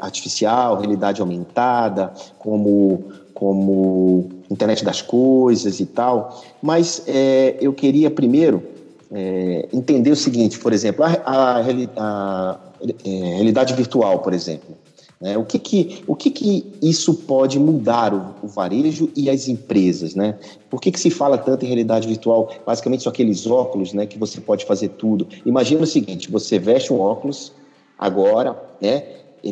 [0.00, 6.42] artificial, realidade aumentada, como, como internet das coisas e tal.
[6.62, 8.62] Mas é, eu queria primeiro
[9.12, 12.60] é, entender o seguinte, por exemplo, a, a, a,
[13.04, 14.74] é, realidade virtual, por exemplo.
[15.20, 15.36] Né?
[15.38, 20.14] O, que, que, o que, que isso pode mudar o, o varejo e as empresas?
[20.14, 20.38] Né?
[20.68, 22.50] Por que, que se fala tanto em realidade virtual?
[22.66, 25.26] Basicamente são aqueles óculos né, que você pode fazer tudo.
[25.46, 27.52] Imagina o seguinte, você veste um óculos
[27.98, 29.04] agora, né?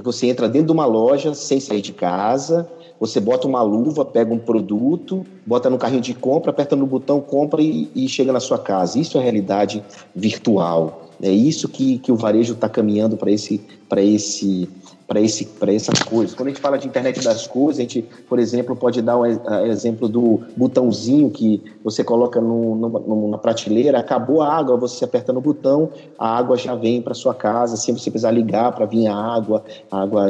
[0.03, 4.33] você entra dentro de uma loja sem sair de casa, você bota uma luva, pega
[4.33, 8.41] um produto, bota no carrinho de compra, aperta no botão, compra e, e chega na
[8.41, 8.99] sua casa.
[8.99, 9.83] Isso é realidade
[10.15, 11.11] virtual.
[11.21, 13.61] É isso que, que o varejo está caminhando para esse,
[13.97, 14.69] esse
[15.07, 16.35] para esse para essas coisas.
[16.35, 19.23] Quando a gente fala de internet das coisas, a gente, por exemplo, pode dar o
[19.23, 25.05] um exemplo do botãozinho que você coloca no, no, na prateleira, acabou a água, você
[25.05, 28.87] aperta no botão, a água já vem para sua casa, sem você precisar ligar para
[28.87, 30.27] vir a água, a água,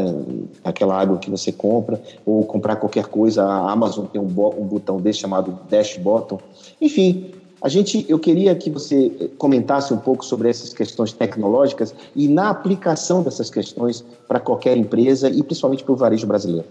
[0.64, 5.00] aquela água que você compra, ou comprar qualquer coisa, a Amazon tem um, um botão
[5.00, 6.38] desse chamado Dash Button.
[6.80, 7.32] Enfim,
[7.62, 12.50] a gente, eu queria que você comentasse um pouco sobre essas questões tecnológicas e na
[12.50, 16.66] aplicação dessas questões para qualquer empresa e principalmente para o varejo brasileiro.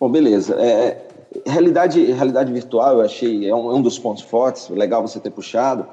[0.00, 0.54] Bom, beleza.
[0.54, 1.06] É,
[1.44, 4.70] realidade, realidade virtual, eu achei é um, é um, dos pontos fortes.
[4.70, 5.86] Legal você ter puxado.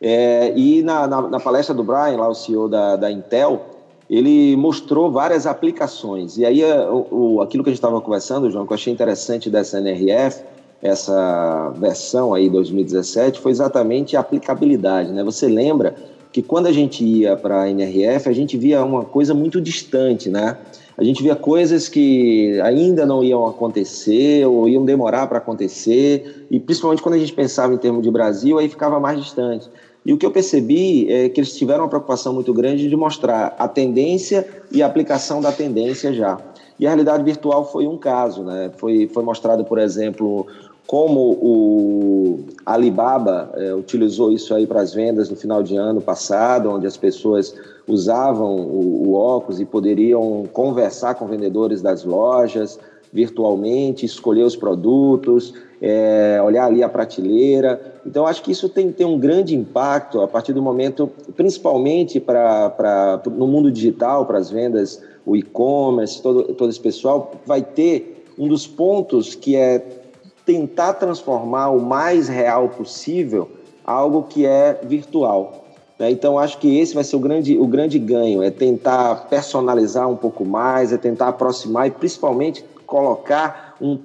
[0.00, 3.66] É, e na, na, na, palestra do Brian, lá o CEO da, da Intel,
[4.10, 6.36] ele mostrou várias aplicações.
[6.38, 7.06] E aí, é, o,
[7.36, 10.42] o aquilo que a gente estava conversando, João, que eu achei interessante dessa NRF
[10.84, 15.24] essa versão aí 2017 foi exatamente a aplicabilidade, né?
[15.24, 15.94] Você lembra
[16.30, 20.28] que quando a gente ia para a NRF, a gente via uma coisa muito distante,
[20.28, 20.58] né?
[20.98, 26.60] A gente via coisas que ainda não iam acontecer ou iam demorar para acontecer, e
[26.60, 29.68] principalmente quando a gente pensava em termos de Brasil, aí ficava mais distante.
[30.04, 33.56] E o que eu percebi é que eles tiveram uma preocupação muito grande de mostrar
[33.58, 36.38] a tendência e a aplicação da tendência já.
[36.78, 38.70] E a realidade virtual foi um caso, né?
[38.76, 40.46] Foi, foi mostrado, por exemplo,
[40.86, 46.70] como o Alibaba é, utilizou isso aí para as vendas no final de ano passado,
[46.70, 47.54] onde as pessoas
[47.86, 52.78] usavam o, o óculos e poderiam conversar com vendedores das lojas
[53.14, 57.80] virtualmente, escolher os produtos, é, olhar ali a prateleira.
[58.04, 63.22] Então, acho que isso tem, tem um grande impacto a partir do momento, principalmente para
[63.30, 68.48] no mundo digital, para as vendas, o e-commerce, todo, todo esse pessoal, vai ter um
[68.48, 70.03] dos pontos que é
[70.44, 73.50] tentar transformar o mais real possível
[73.84, 75.64] algo que é virtual.
[75.98, 76.10] Né?
[76.10, 80.16] Então, acho que esse vai ser o grande, o grande ganho, é tentar personalizar um
[80.16, 83.98] pouco mais, é tentar aproximar e principalmente colocar um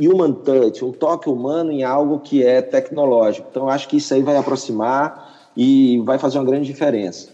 [0.00, 3.48] human touch, um toque humano em algo que é tecnológico.
[3.50, 7.28] Então, acho que isso aí vai aproximar e vai fazer uma grande diferença.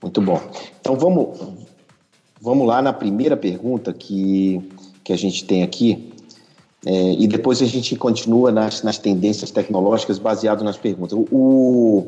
[0.00, 0.40] Muito bom.
[0.80, 1.38] Então, vamos,
[2.40, 4.60] vamos lá na primeira pergunta que,
[5.04, 6.11] que a gente tem aqui.
[6.84, 11.16] É, e depois a gente continua nas, nas tendências tecnológicas baseado nas perguntas.
[11.30, 12.06] O,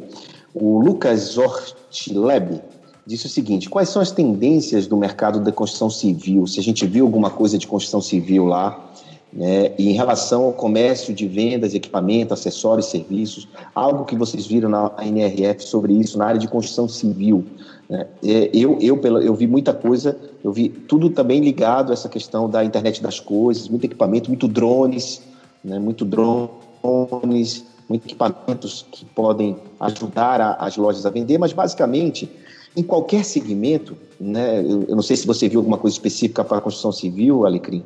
[0.52, 2.60] o Lucas Zortleb
[3.06, 6.46] disse o seguinte: quais são as tendências do mercado da construção civil?
[6.46, 8.92] Se a gente viu alguma coisa de construção civil lá,
[9.34, 14.68] né, e em relação ao comércio de vendas, equipamento, acessórios, serviços, algo que vocês viram
[14.68, 17.44] na NRF sobre isso na área de construção civil.
[17.90, 18.06] Né?
[18.22, 22.48] É, eu, eu, eu vi muita coisa, eu vi tudo também ligado a essa questão
[22.48, 25.20] da internet das coisas, muito equipamento, muito drones,
[25.64, 25.80] né?
[25.80, 32.30] muito drones, muitos equipamentos que podem ajudar a, as lojas a vender, mas basicamente
[32.76, 34.60] em qualquer segmento, né?
[34.60, 37.84] Eu, eu, não sei se você viu alguma coisa específica para a construção civil, Alecrim,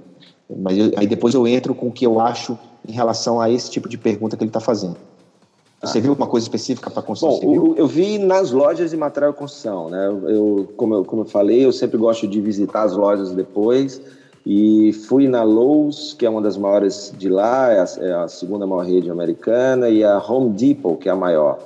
[0.56, 3.70] mas eu, aí depois eu entro com o que eu acho em relação a esse
[3.70, 4.96] tipo de pergunta que ele está fazendo.
[5.80, 7.74] Você viu alguma coisa específica para construção Bom, civil?
[7.76, 10.08] Eu, eu, vi nas lojas de material de construção, né?
[10.08, 14.00] Eu, como, eu, como eu falei, eu sempre gosto de visitar as lojas depois
[14.44, 18.28] e fui na Lowe's, que é uma das maiores de lá, é a, é a
[18.28, 21.58] segunda maior rede americana, e a Home Depot, que é a maior.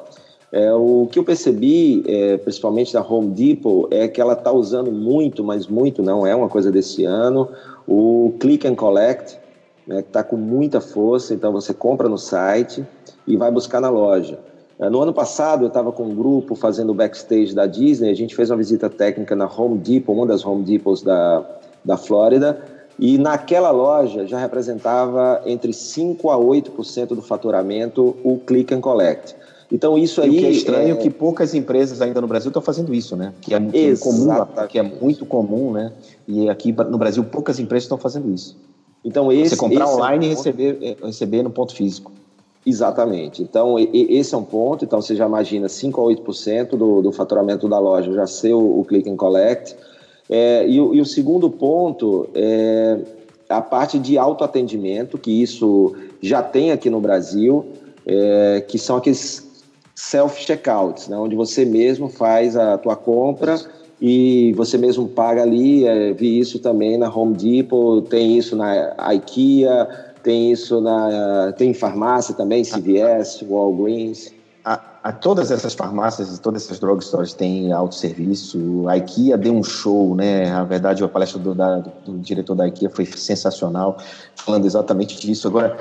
[0.53, 4.93] É, o que eu percebi, é, principalmente da Home Depot, é que ela está usando
[4.93, 7.49] muito, mas muito não é uma coisa desse ano,
[7.88, 9.38] o Click and Collect,
[9.87, 11.33] né, que está com muita força.
[11.33, 12.87] Então você compra no site,
[13.27, 14.38] e vai buscar na loja.
[14.79, 18.11] Eh, no ano passado, eu estava com um grupo fazendo backstage da Disney.
[18.11, 21.45] A gente fez uma visita técnica na Home Depot, uma das Home Depots da,
[21.85, 22.61] da Flórida.
[22.99, 29.35] E naquela loja já representava entre 5% a 8% do faturamento o click and collect.
[29.73, 30.29] Então isso aí.
[30.29, 30.99] E o que é estranho é...
[30.99, 33.33] que poucas empresas ainda no Brasil estão fazendo isso, né?
[33.41, 34.29] Que é, muito comum,
[34.69, 35.93] que é muito comum, né?
[36.29, 38.55] E aqui no Brasil poucas empresas estão fazendo isso.
[39.03, 42.13] Então esse, Você comprar esse online é e receber, eh, receber no ponto físico.
[42.65, 43.43] Exatamente.
[43.43, 44.85] Então, esse é um ponto.
[44.85, 48.79] Então, você já imagina 5 a 8% do, do faturamento da loja já ser o,
[48.79, 49.75] o click and collect.
[50.31, 53.01] É, e, e, o segundo ponto é
[53.49, 57.67] a parte de autoatendimento, que isso já tem aqui no Brasil,
[58.07, 59.52] é, que são aqueles
[60.03, 63.57] self-checkouts, né, onde você mesmo faz a tua compra
[64.01, 65.87] e você mesmo paga ali.
[65.87, 69.88] É, vi isso também na Home Depot, tem isso na IKEA,
[70.23, 71.53] tem isso na.
[71.57, 74.33] Tem farmácia também, CVS, Walgreens.
[74.65, 78.88] A, a, todas essas farmácias e todas essas drugstores têm autosserviço.
[78.88, 80.51] A IKEA deu um show, né?
[80.51, 83.99] A verdade, a palestra do, da, do diretor da IKEA foi sensacional,
[84.35, 85.47] falando exatamente disso.
[85.47, 85.79] Agora,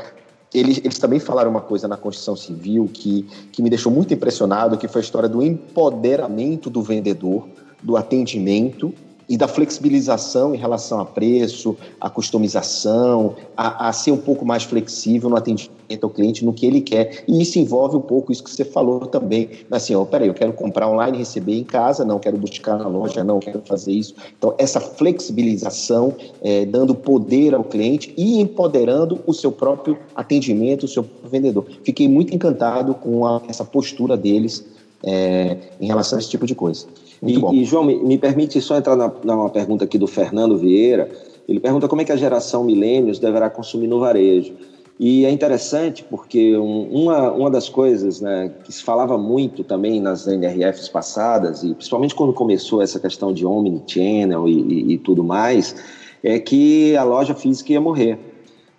[0.53, 4.77] eles, eles, também falaram uma coisa na Constituição Civil que, que me deixou muito impressionado,
[4.77, 7.47] que foi a história do empoderamento do vendedor,
[7.81, 8.93] do atendimento
[9.31, 14.63] e da flexibilização em relação a preço, a customização, a, a, ser um pouco mais
[14.63, 17.23] flexível no atendimento ao cliente, no que ele quer.
[17.25, 19.49] E isso envolve um pouco isso que você falou também.
[19.71, 23.23] Assim, ó, peraí, eu quero comprar online, receber em casa, não quero buscar na loja,
[23.23, 24.13] não quero fazer isso.
[24.37, 30.89] Então, essa flexibilização, é, dando poder ao cliente e empoderando o seu próprio atendimento, o
[30.89, 31.65] seu vendedor.
[31.85, 34.65] Fiquei muito encantado com a, essa postura deles
[35.01, 36.85] é, em relação a esse tipo de coisa.
[37.23, 41.09] E, e João, me, me, permite só entrar na, numa pergunta aqui do Fernando Vieira.
[41.47, 44.53] Ele pergunta como é que a geração milênios deverá consumir no varejo.
[44.99, 50.27] E é interessante porque uma, uma das coisas né, que se falava muito também nas
[50.27, 55.75] NRFs passadas, e principalmente quando começou essa questão de omnichannel e, e, e tudo mais,
[56.23, 58.19] é que a loja física ia morrer.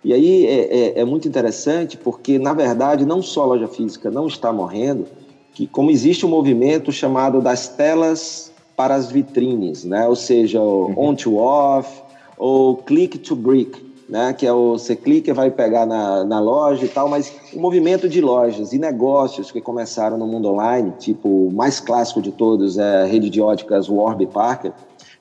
[0.03, 4.09] E aí é, é, é muito interessante porque, na verdade, não só a loja física
[4.09, 5.05] não está morrendo,
[5.53, 10.07] que como existe um movimento chamado das telas para as vitrines, né?
[10.07, 10.93] Ou seja, uhum.
[10.97, 12.01] on to off
[12.37, 14.33] ou click to brick, né?
[14.33, 17.59] Que é o você clica e vai pegar na, na loja e tal, mas o
[17.59, 22.21] um movimento de lojas e negócios que começaram no mundo online, tipo o mais clássico
[22.21, 24.73] de todos é a rede de óticas Warby Parker,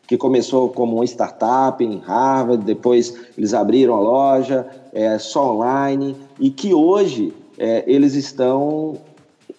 [0.07, 6.17] que começou como uma startup em Harvard, depois eles abriram a loja é, só online
[6.41, 8.97] e que hoje é, eles estão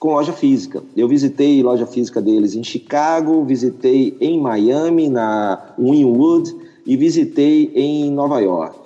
[0.03, 0.83] com loja física.
[0.97, 6.53] Eu visitei loja física deles em Chicago, visitei em Miami, na Wynwood,
[6.85, 8.77] e visitei em Nova York.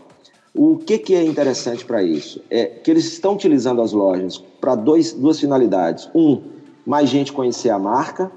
[0.54, 2.40] O que, que é interessante para isso?
[2.52, 6.08] É que eles estão utilizando as lojas para duas finalidades.
[6.14, 6.40] Um,
[6.86, 8.32] mais gente conhecer a marca,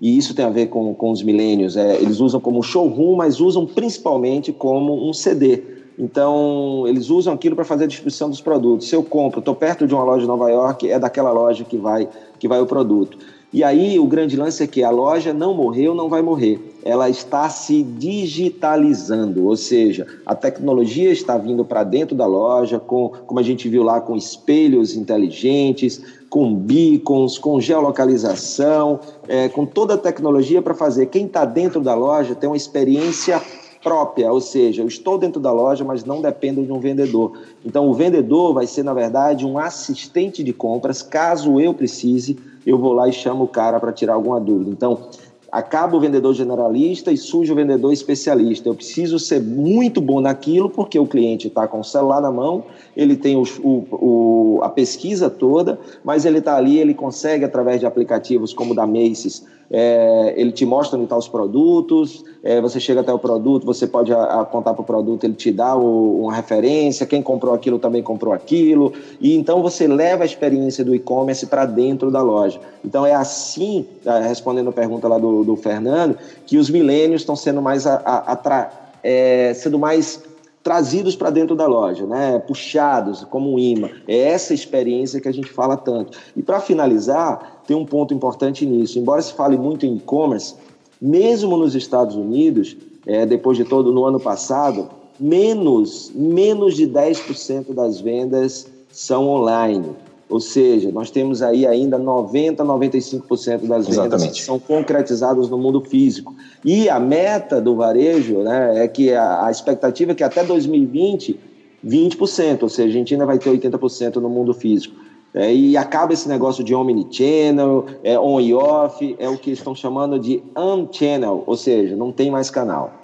[0.00, 1.76] e isso tem a ver com, com os milênios.
[1.76, 5.71] É, eles usam como showroom, mas usam principalmente como um CD.
[6.02, 8.88] Então, eles usam aquilo para fazer a distribuição dos produtos.
[8.88, 11.76] Se eu compro, estou perto de uma loja de Nova York, é daquela loja que
[11.76, 12.08] vai,
[12.40, 13.16] que vai o produto.
[13.52, 16.74] E aí, o grande lance é que a loja não morreu, não vai morrer.
[16.84, 23.12] Ela está se digitalizando, ou seja, a tecnologia está vindo para dentro da loja, com,
[23.24, 29.94] como a gente viu lá, com espelhos inteligentes, com beacons, com geolocalização, é, com toda
[29.94, 33.40] a tecnologia para fazer quem está dentro da loja ter uma experiência
[33.82, 37.32] própria, ou seja, eu estou dentro da loja, mas não dependo de um vendedor.
[37.64, 41.02] Então, o vendedor vai ser, na verdade, um assistente de compras.
[41.02, 44.70] Caso eu precise, eu vou lá e chamo o cara para tirar alguma dúvida.
[44.70, 45.08] Então,
[45.52, 48.70] acaba o vendedor generalista e surge o vendedor especialista.
[48.70, 52.64] Eu preciso ser muito bom naquilo porque o cliente está com o celular na mão,
[52.96, 57.80] ele tem o, o, o, a pesquisa toda, mas ele está ali, ele consegue, através
[57.80, 62.22] de aplicativos como o da Macy's, é, ele te mostra onde estão tá os produtos,
[62.42, 65.74] é, você chega até o produto, você pode apontar para o produto, ele te dá
[65.74, 70.84] o, uma referência, quem comprou aquilo também comprou aquilo, e então você leva a experiência
[70.84, 72.60] do e-commerce para dentro da loja.
[72.84, 77.36] Então é assim, é, respondendo a pergunta lá do, do Fernando, que os milênios estão
[77.36, 78.70] sendo mais, a, a, a,
[79.02, 80.22] é, sendo mais
[80.62, 82.38] trazidos para dentro da loja, né?
[82.38, 83.90] puxados como um imã.
[84.06, 86.16] É essa experiência que a gente fala tanto.
[86.36, 88.98] E para finalizar, tem um ponto importante nisso.
[88.98, 90.54] Embora se fale muito em e-commerce,
[91.00, 92.76] mesmo nos Estados Unidos,
[93.06, 99.96] é, depois de todo no ano passado, menos, menos de 10% das vendas são online.
[100.32, 105.82] Ou seja, nós temos aí ainda 90, 95% das vendas que são concretizadas no mundo
[105.82, 106.34] físico.
[106.64, 111.38] E a meta do varejo né, é que a, a expectativa é que até 2020,
[111.86, 114.94] 20%, ou seja, a gente ainda vai ter 80% no mundo físico.
[115.34, 119.74] É, e acaba esse negócio de omnichannel, é, on e off, é o que estão
[119.74, 123.01] chamando de unchannel, ou seja, não tem mais canal.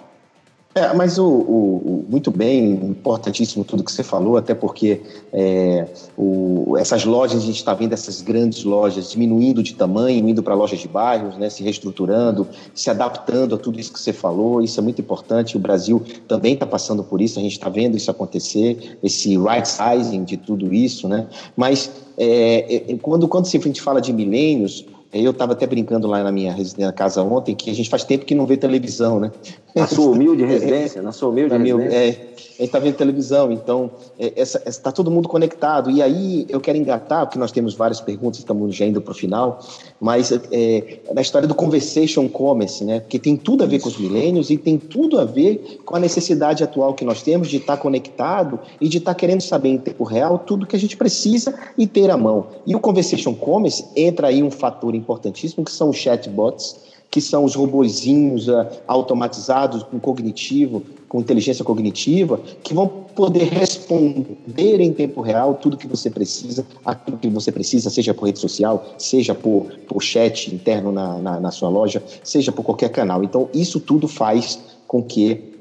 [0.75, 5.01] É, mas o, o, o, muito bem, importantíssimo tudo que você falou, até porque
[5.33, 10.43] é, o, essas lojas, a gente está vendo essas grandes lojas diminuindo de tamanho, indo
[10.43, 14.61] para lojas de bairros, né, se reestruturando, se adaptando a tudo isso que você falou,
[14.61, 15.57] isso é muito importante.
[15.57, 19.67] O Brasil também está passando por isso, a gente está vendo isso acontecer, esse right
[19.67, 21.27] sizing de tudo isso, né?
[21.57, 26.23] Mas é, é, quando, quando a gente fala de milênios, Eu estava até brincando lá
[26.23, 29.31] na minha na casa ontem que a gente faz tempo que não vê televisão, né?
[29.75, 31.97] Na sua humilde residência, na sua humilde na residência.
[31.97, 33.89] É, a gente está vendo televisão, então
[34.19, 35.89] está é, tá todo mundo conectado.
[35.89, 39.15] E aí eu quero engatar, porque nós temos várias perguntas, estamos já indo para o
[39.15, 39.59] final,
[39.99, 42.99] mas é, na história do conversation commerce, né?
[42.99, 45.99] Porque tem tudo a ver com os milênios e tem tudo a ver com a
[45.99, 49.69] necessidade atual que nós temos de estar tá conectado e de estar tá querendo saber
[49.69, 52.47] em tempo real tudo que a gente precisa e ter à mão.
[52.67, 57.43] E o conversation commerce entra aí um fator importantíssimo que são os chatbots que são
[57.43, 65.21] os robozinhos uh, automatizados com cognitivo, com inteligência cognitiva, que vão poder responder em tempo
[65.21, 69.65] real tudo que você precisa, aquilo que você precisa, seja por rede social, seja por,
[69.87, 73.23] por chat interno na, na, na sua loja, seja por qualquer canal.
[73.23, 75.58] Então, isso tudo faz com que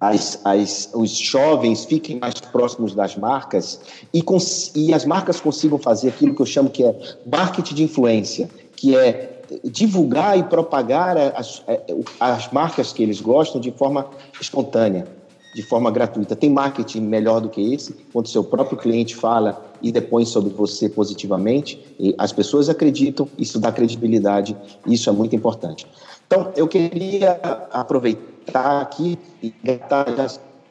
[0.00, 3.80] as, as, os jovens fiquem mais próximos das marcas
[4.12, 6.96] e, cons, e as marcas consigam fazer aquilo que eu chamo que é
[7.26, 11.80] marketing de influência, que é divulgar e propagar as, é,
[12.20, 14.06] as marcas que eles gostam de forma
[14.40, 15.06] espontânea,
[15.54, 16.36] de forma gratuita.
[16.36, 20.88] Tem marketing melhor do que esse, quando seu próprio cliente fala e depõe sobre você
[20.88, 21.80] positivamente,
[22.18, 25.86] as pessoas acreditam, isso dá credibilidade, isso é muito importante.
[26.26, 27.40] Então, eu queria
[27.72, 30.28] aproveitar aqui e já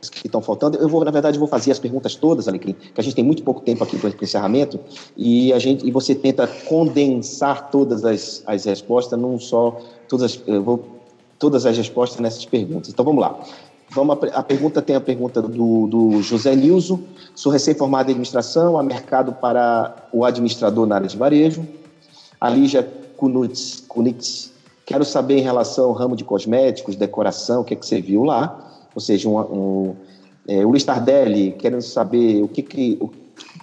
[0.09, 0.77] que estão faltando.
[0.77, 3.43] Eu vou, na verdade, vou fazer as perguntas todas, Alecrim, que a gente tem muito
[3.43, 4.79] pouco tempo aqui para o encerramento,
[5.15, 10.63] e, a gente, e você tenta condensar todas as, as respostas num só, todas, eu
[10.63, 10.85] vou,
[11.39, 12.89] todas as respostas nessas perguntas.
[12.89, 13.39] Então, vamos lá.
[13.89, 16.99] Vamos, a, a pergunta tem a pergunta do, do José Nilson,
[17.33, 21.65] sou recém-formado em administração, há mercado para o administrador na área de varejo.
[22.39, 24.51] A Lígia Kunitz, Kunitz,
[24.87, 28.23] quero saber em relação ao ramo de cosméticos, decoração, o que, é que você viu
[28.23, 28.57] lá.
[28.95, 29.95] Ou seja, um, um,
[30.47, 33.11] é, o Luiz Tardelli querendo saber o que, que o,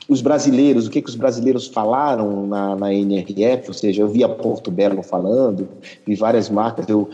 [0.06, 4.22] os brasileiros, o que, que os brasileiros falaram na, na NRF, ou seja, eu vi
[4.22, 5.66] a Porto Belo falando,
[6.06, 7.08] vi várias marcas, eu,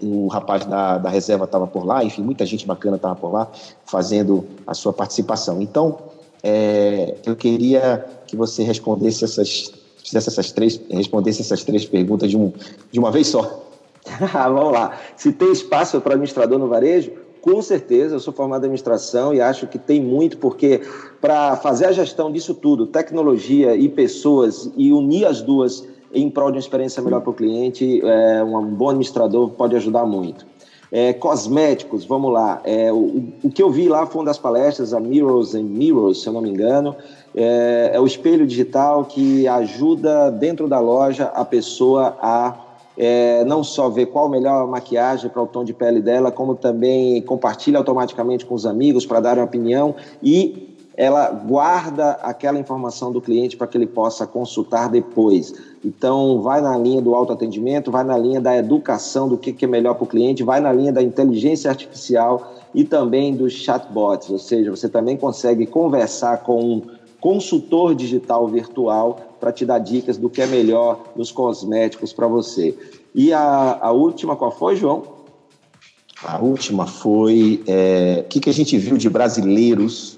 [0.00, 3.50] o rapaz da, da reserva estava por lá, enfim, muita gente bacana estava por lá
[3.84, 5.60] fazendo a sua participação.
[5.60, 5.98] Então,
[6.40, 9.72] é, eu queria que você respondesse essas,
[10.06, 12.52] fizesse essas três, respondesse essas três perguntas de, um,
[12.90, 13.64] de uma vez só.
[14.32, 14.98] Vamos lá.
[15.16, 19.40] Se tem espaço para administrador no varejo, com certeza, eu sou formado em administração e
[19.40, 20.80] acho que tem muito, porque
[21.20, 26.50] para fazer a gestão disso tudo, tecnologia e pessoas, e unir as duas em prol
[26.50, 30.46] de uma experiência melhor para o cliente, é, um bom administrador pode ajudar muito.
[30.90, 32.60] É, cosméticos, vamos lá.
[32.64, 36.22] É, o, o, que eu vi lá foi uma das palestras, a Mirrors and Mirrors,
[36.22, 36.94] se eu não me engano.
[37.34, 42.66] É, é o espelho digital que ajuda dentro da loja a pessoa a
[42.96, 47.20] é, não só ver qual melhor maquiagem para o tom de pele dela, como também
[47.22, 50.65] compartilha automaticamente com os amigos para dar uma opinião e
[50.96, 55.52] ela guarda aquela informação do cliente para que ele possa consultar depois.
[55.84, 59.68] Então, vai na linha do autoatendimento, vai na linha da educação do que, que é
[59.68, 64.38] melhor para o cliente, vai na linha da inteligência artificial e também dos chatbots, ou
[64.38, 66.82] seja, você também consegue conversar com um
[67.20, 72.76] consultor digital virtual para te dar dicas do que é melhor nos cosméticos para você.
[73.14, 75.02] E a, a última, qual foi, João?
[76.24, 80.15] A última foi é, o que, que a gente viu de brasileiros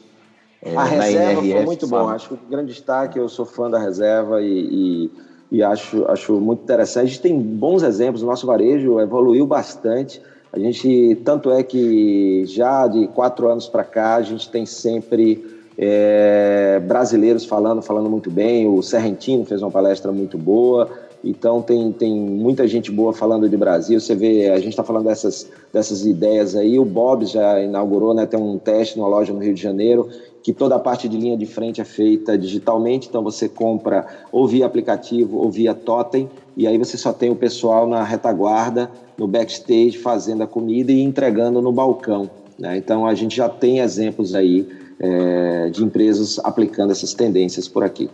[0.63, 2.03] é, a reserva foi muito sabe?
[2.03, 2.09] bom.
[2.09, 5.11] Acho que o grande destaque, eu sou fã da reserva e, e,
[5.53, 7.05] e, acho, acho muito interessante.
[7.05, 10.21] A gente tem bons exemplos, o nosso varejo evoluiu bastante.
[10.53, 15.45] A gente, tanto é que já de quatro anos para cá, a gente tem sempre
[15.77, 18.67] é, brasileiros falando, falando muito bem.
[18.67, 20.91] O Serrentino fez uma palestra muito boa.
[21.23, 24.01] Então tem, tem muita gente boa falando de Brasil.
[24.01, 26.79] Você vê, a gente está falando dessas, dessas ideias aí.
[26.79, 28.25] O Bob já inaugurou, né?
[28.25, 30.09] Tem um teste numa loja no Rio de Janeiro
[30.49, 33.07] que toda a parte de linha de frente é feita digitalmente.
[33.07, 36.27] Então você compra ou via aplicativo ou via totem
[36.57, 41.03] e aí você só tem o pessoal na retaguarda, no backstage fazendo a comida e
[41.03, 42.31] entregando no balcão.
[42.59, 42.79] Né?
[42.79, 44.67] Então a gente já tem exemplos aí
[44.99, 48.09] é, de empresas aplicando essas tendências por aqui.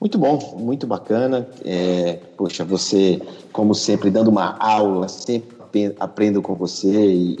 [0.00, 1.48] Muito bom, muito bacana.
[1.64, 3.20] É, poxa, você,
[3.50, 5.56] como sempre, dando uma aula, sempre
[5.98, 7.38] aprendo com você e,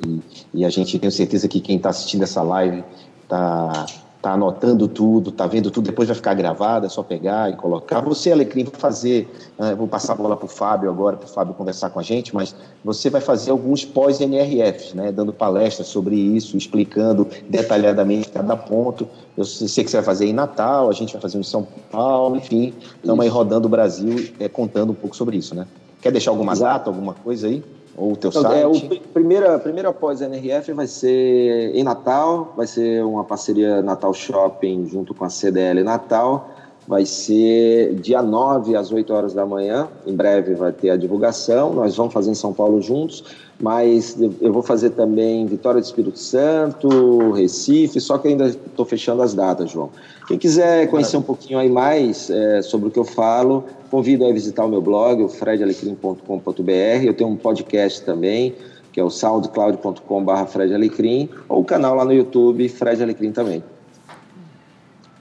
[0.52, 2.84] e, a gente tem certeza que quem está assistindo essa live
[3.26, 3.86] está
[4.26, 8.00] tá anotando tudo, tá vendo tudo, depois vai ficar gravado, é só pegar e colocar.
[8.00, 11.28] Você, Alecrim, vai fazer, uh, vou passar a bola para o Fábio agora, para o
[11.28, 12.52] Fábio conversar com a gente, mas
[12.84, 19.08] você vai fazer alguns pós-NRFs, né, dando palestras sobre isso, explicando detalhadamente cada ponto.
[19.36, 22.36] Eu sei que você vai fazer em Natal, a gente vai fazer em São Paulo,
[22.36, 25.68] enfim, estamos aí rodando o Brasil é, contando um pouco sobre isso, né?
[26.02, 27.62] Quer deixar alguma data, alguma coisa aí?
[27.96, 28.60] Ou o teu então, site?
[28.60, 34.12] É, o primeira, primeira após NRF vai ser em Natal, vai ser uma parceria Natal
[34.12, 36.50] Shopping junto com a CDL Natal.
[36.86, 39.88] vai ser dia 9 às 8 horas da manhã.
[40.06, 41.72] Em breve vai ter a divulgação.
[41.72, 43.24] Nós vamos fazer em São Paulo juntos,
[43.58, 49.22] mas eu vou fazer também Vitória do Espírito Santo, Recife, só que ainda estou fechando
[49.22, 49.90] as datas, João.
[50.26, 54.32] Quem quiser conhecer um pouquinho aí mais é, sobre o que eu falo, convido a
[54.32, 57.04] visitar o meu blog, o fredalecrim.com.br.
[57.04, 58.54] Eu tenho um podcast também,
[58.92, 63.62] que é o soundcloud.com.br Fred Alecrim, ou o canal lá no YouTube, Fred Alecrim também.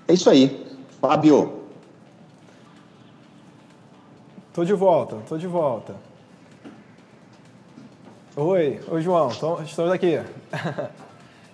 [0.08, 0.66] É isso aí.
[1.00, 1.54] Fábio.
[4.54, 5.96] Tô de volta, tô de volta.
[8.36, 10.20] Oi, oi João, estamos aqui.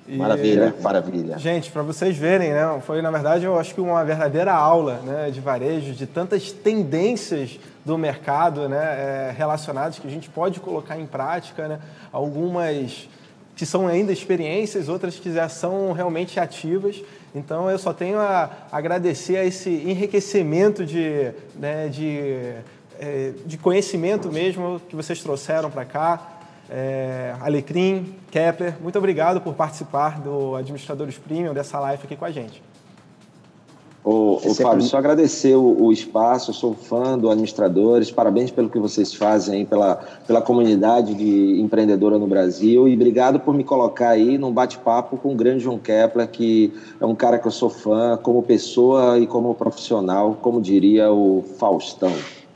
[0.07, 1.37] E, maravilha, maravilha.
[1.37, 5.29] Gente, para vocês verem, né, foi na verdade eu acho que uma verdadeira aula né,
[5.31, 10.97] de varejo, de tantas tendências do mercado né, é, relacionadas que a gente pode colocar
[10.97, 11.79] em prática, né,
[12.11, 13.07] algumas
[13.55, 17.01] que são ainda experiências, outras que já são realmente ativas.
[17.33, 22.53] Então eu só tenho a agradecer a esse enriquecimento de, né, de,
[22.99, 26.30] é, de conhecimento mesmo que vocês trouxeram para cá.
[26.73, 32.31] É, Alecrim, Kepler, muito obrigado por participar do Administradores Premium, dessa live aqui com a
[32.31, 32.63] gente.
[34.01, 38.69] Ô, ô Fábio, só agradecer o, o, espaço, eu sou fã do Administradores, parabéns pelo
[38.69, 39.95] que vocês fazem pela,
[40.25, 45.33] pela comunidade de empreendedora no Brasil e obrigado por me colocar aí num bate-papo com
[45.33, 49.27] o grande João Kepler, que é um cara que eu sou fã como pessoa e
[49.27, 52.13] como profissional, como diria o Faustão.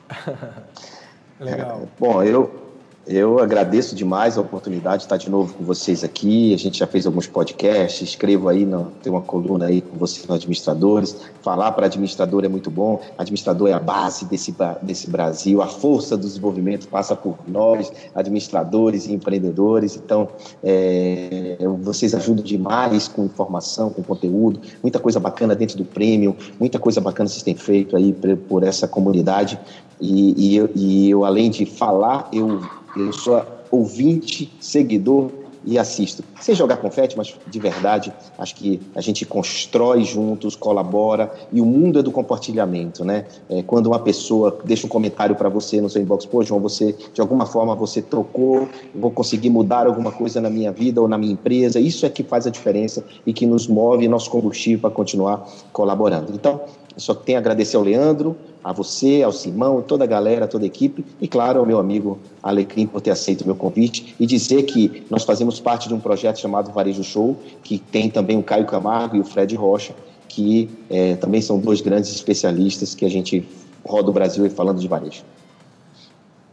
[1.38, 1.82] Legal.
[1.84, 2.64] É, bom, eu,
[3.07, 6.53] eu agradeço demais a oportunidade de estar de novo com vocês aqui.
[6.55, 10.27] A gente já fez alguns podcasts, escrevo aí, no, tem uma coluna aí com vocês
[10.27, 11.15] Administradores.
[11.43, 12.99] Falar para administrador é muito bom.
[13.15, 15.61] Administrador é a base desse, desse Brasil.
[15.61, 19.95] A força do desenvolvimento passa por nós, administradores e empreendedores.
[19.95, 20.27] Então,
[20.63, 24.59] é, vocês ajudam demais com informação, com conteúdo.
[24.81, 28.13] Muita coisa bacana dentro do prêmio, muita coisa bacana vocês têm feito aí
[28.47, 29.59] por, essa comunidade.
[30.01, 32.59] E, e, e eu, além de falar, eu
[32.95, 35.31] eu sou ouvinte, seguidor
[35.65, 36.23] e assisto.
[36.39, 41.65] Sem jogar confete, mas de verdade, acho que a gente constrói juntos, colabora e o
[41.65, 43.25] mundo é do compartilhamento, né?
[43.49, 46.95] É, quando uma pessoa deixa um comentário para você no seu inbox, pô, João, você
[47.13, 51.17] de alguma forma você trocou, vou conseguir mudar alguma coisa na minha vida ou na
[51.17, 51.79] minha empresa.
[51.79, 56.31] Isso é que faz a diferença e que nos move nosso combustível para continuar colaborando.
[56.31, 56.61] Então,
[56.97, 60.67] só tenho a agradecer ao Leandro, a você, ao Simão, toda a galera, toda a
[60.67, 64.63] equipe e, claro, ao meu amigo Alecrim por ter aceito o meu convite e dizer
[64.63, 68.65] que nós fazemos parte de um projeto chamado Varejo Show, que tem também o Caio
[68.65, 69.93] Camargo e o Fred Rocha,
[70.27, 73.47] que é, também são dois grandes especialistas que a gente
[73.85, 75.23] roda o Brasil falando de varejo.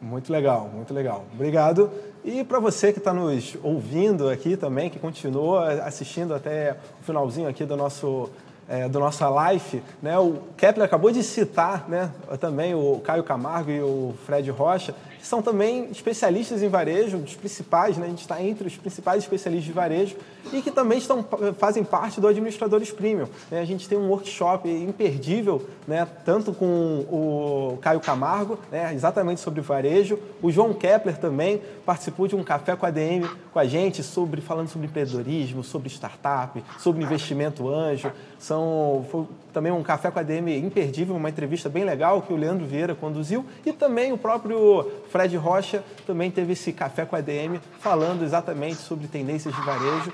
[0.01, 1.24] Muito legal, muito legal.
[1.32, 1.88] Obrigado.
[2.24, 7.49] E para você que está nos ouvindo aqui também, que continua assistindo até o finalzinho
[7.49, 8.28] aqui do nosso
[8.69, 12.11] é, do nossa live, né, o Kepler acabou de citar né,
[12.41, 17.97] também o Caio Camargo e o Fred Rocha, são também especialistas em varejo, dos principais,
[17.97, 20.16] né, a gente está entre os principais especialistas de varejo
[20.53, 21.25] e que também estão,
[21.59, 23.29] fazem parte do Administradores Premium.
[23.51, 26.66] Né, a gente tem um workshop imperdível, né, tanto com
[27.11, 32.75] o Caio Camargo, né, exatamente sobre varejo, o João Kepler também participou de um café
[32.77, 38.11] com a DM com a gente, sobre, falando sobre empreendedorismo, sobre startup, sobre investimento anjo.
[38.39, 42.37] São, foi também um café com a DM imperdível, uma entrevista bem legal que o
[42.37, 47.21] Leandro Vieira conduziu e também o próprio Fred Rocha também teve esse café com a
[47.21, 50.11] DM falando exatamente sobre tendências de varejo.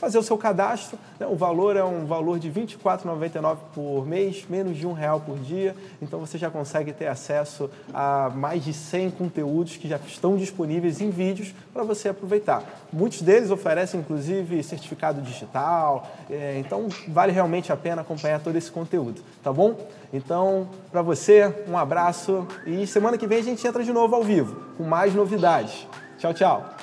[0.03, 0.99] fazer o seu cadastro.
[1.17, 1.25] Né?
[1.25, 5.37] O valor é um valor de R$ 24,99 por mês, menos de um real por
[5.39, 5.73] dia.
[6.01, 10.99] Então você já consegue ter acesso a mais de 100 conteúdos que já estão disponíveis
[10.99, 12.63] em vídeos para você aproveitar.
[12.91, 16.05] Muitos deles oferecem inclusive certificado digital.
[16.29, 19.77] É, então vale realmente a pena acompanhar todo esse conteúdo, tá bom?
[20.11, 24.23] Então, para você, um abraço e semana que vem a gente entra de novo ao
[24.23, 25.87] vivo com mais novidades.
[26.17, 26.82] Tchau, tchau.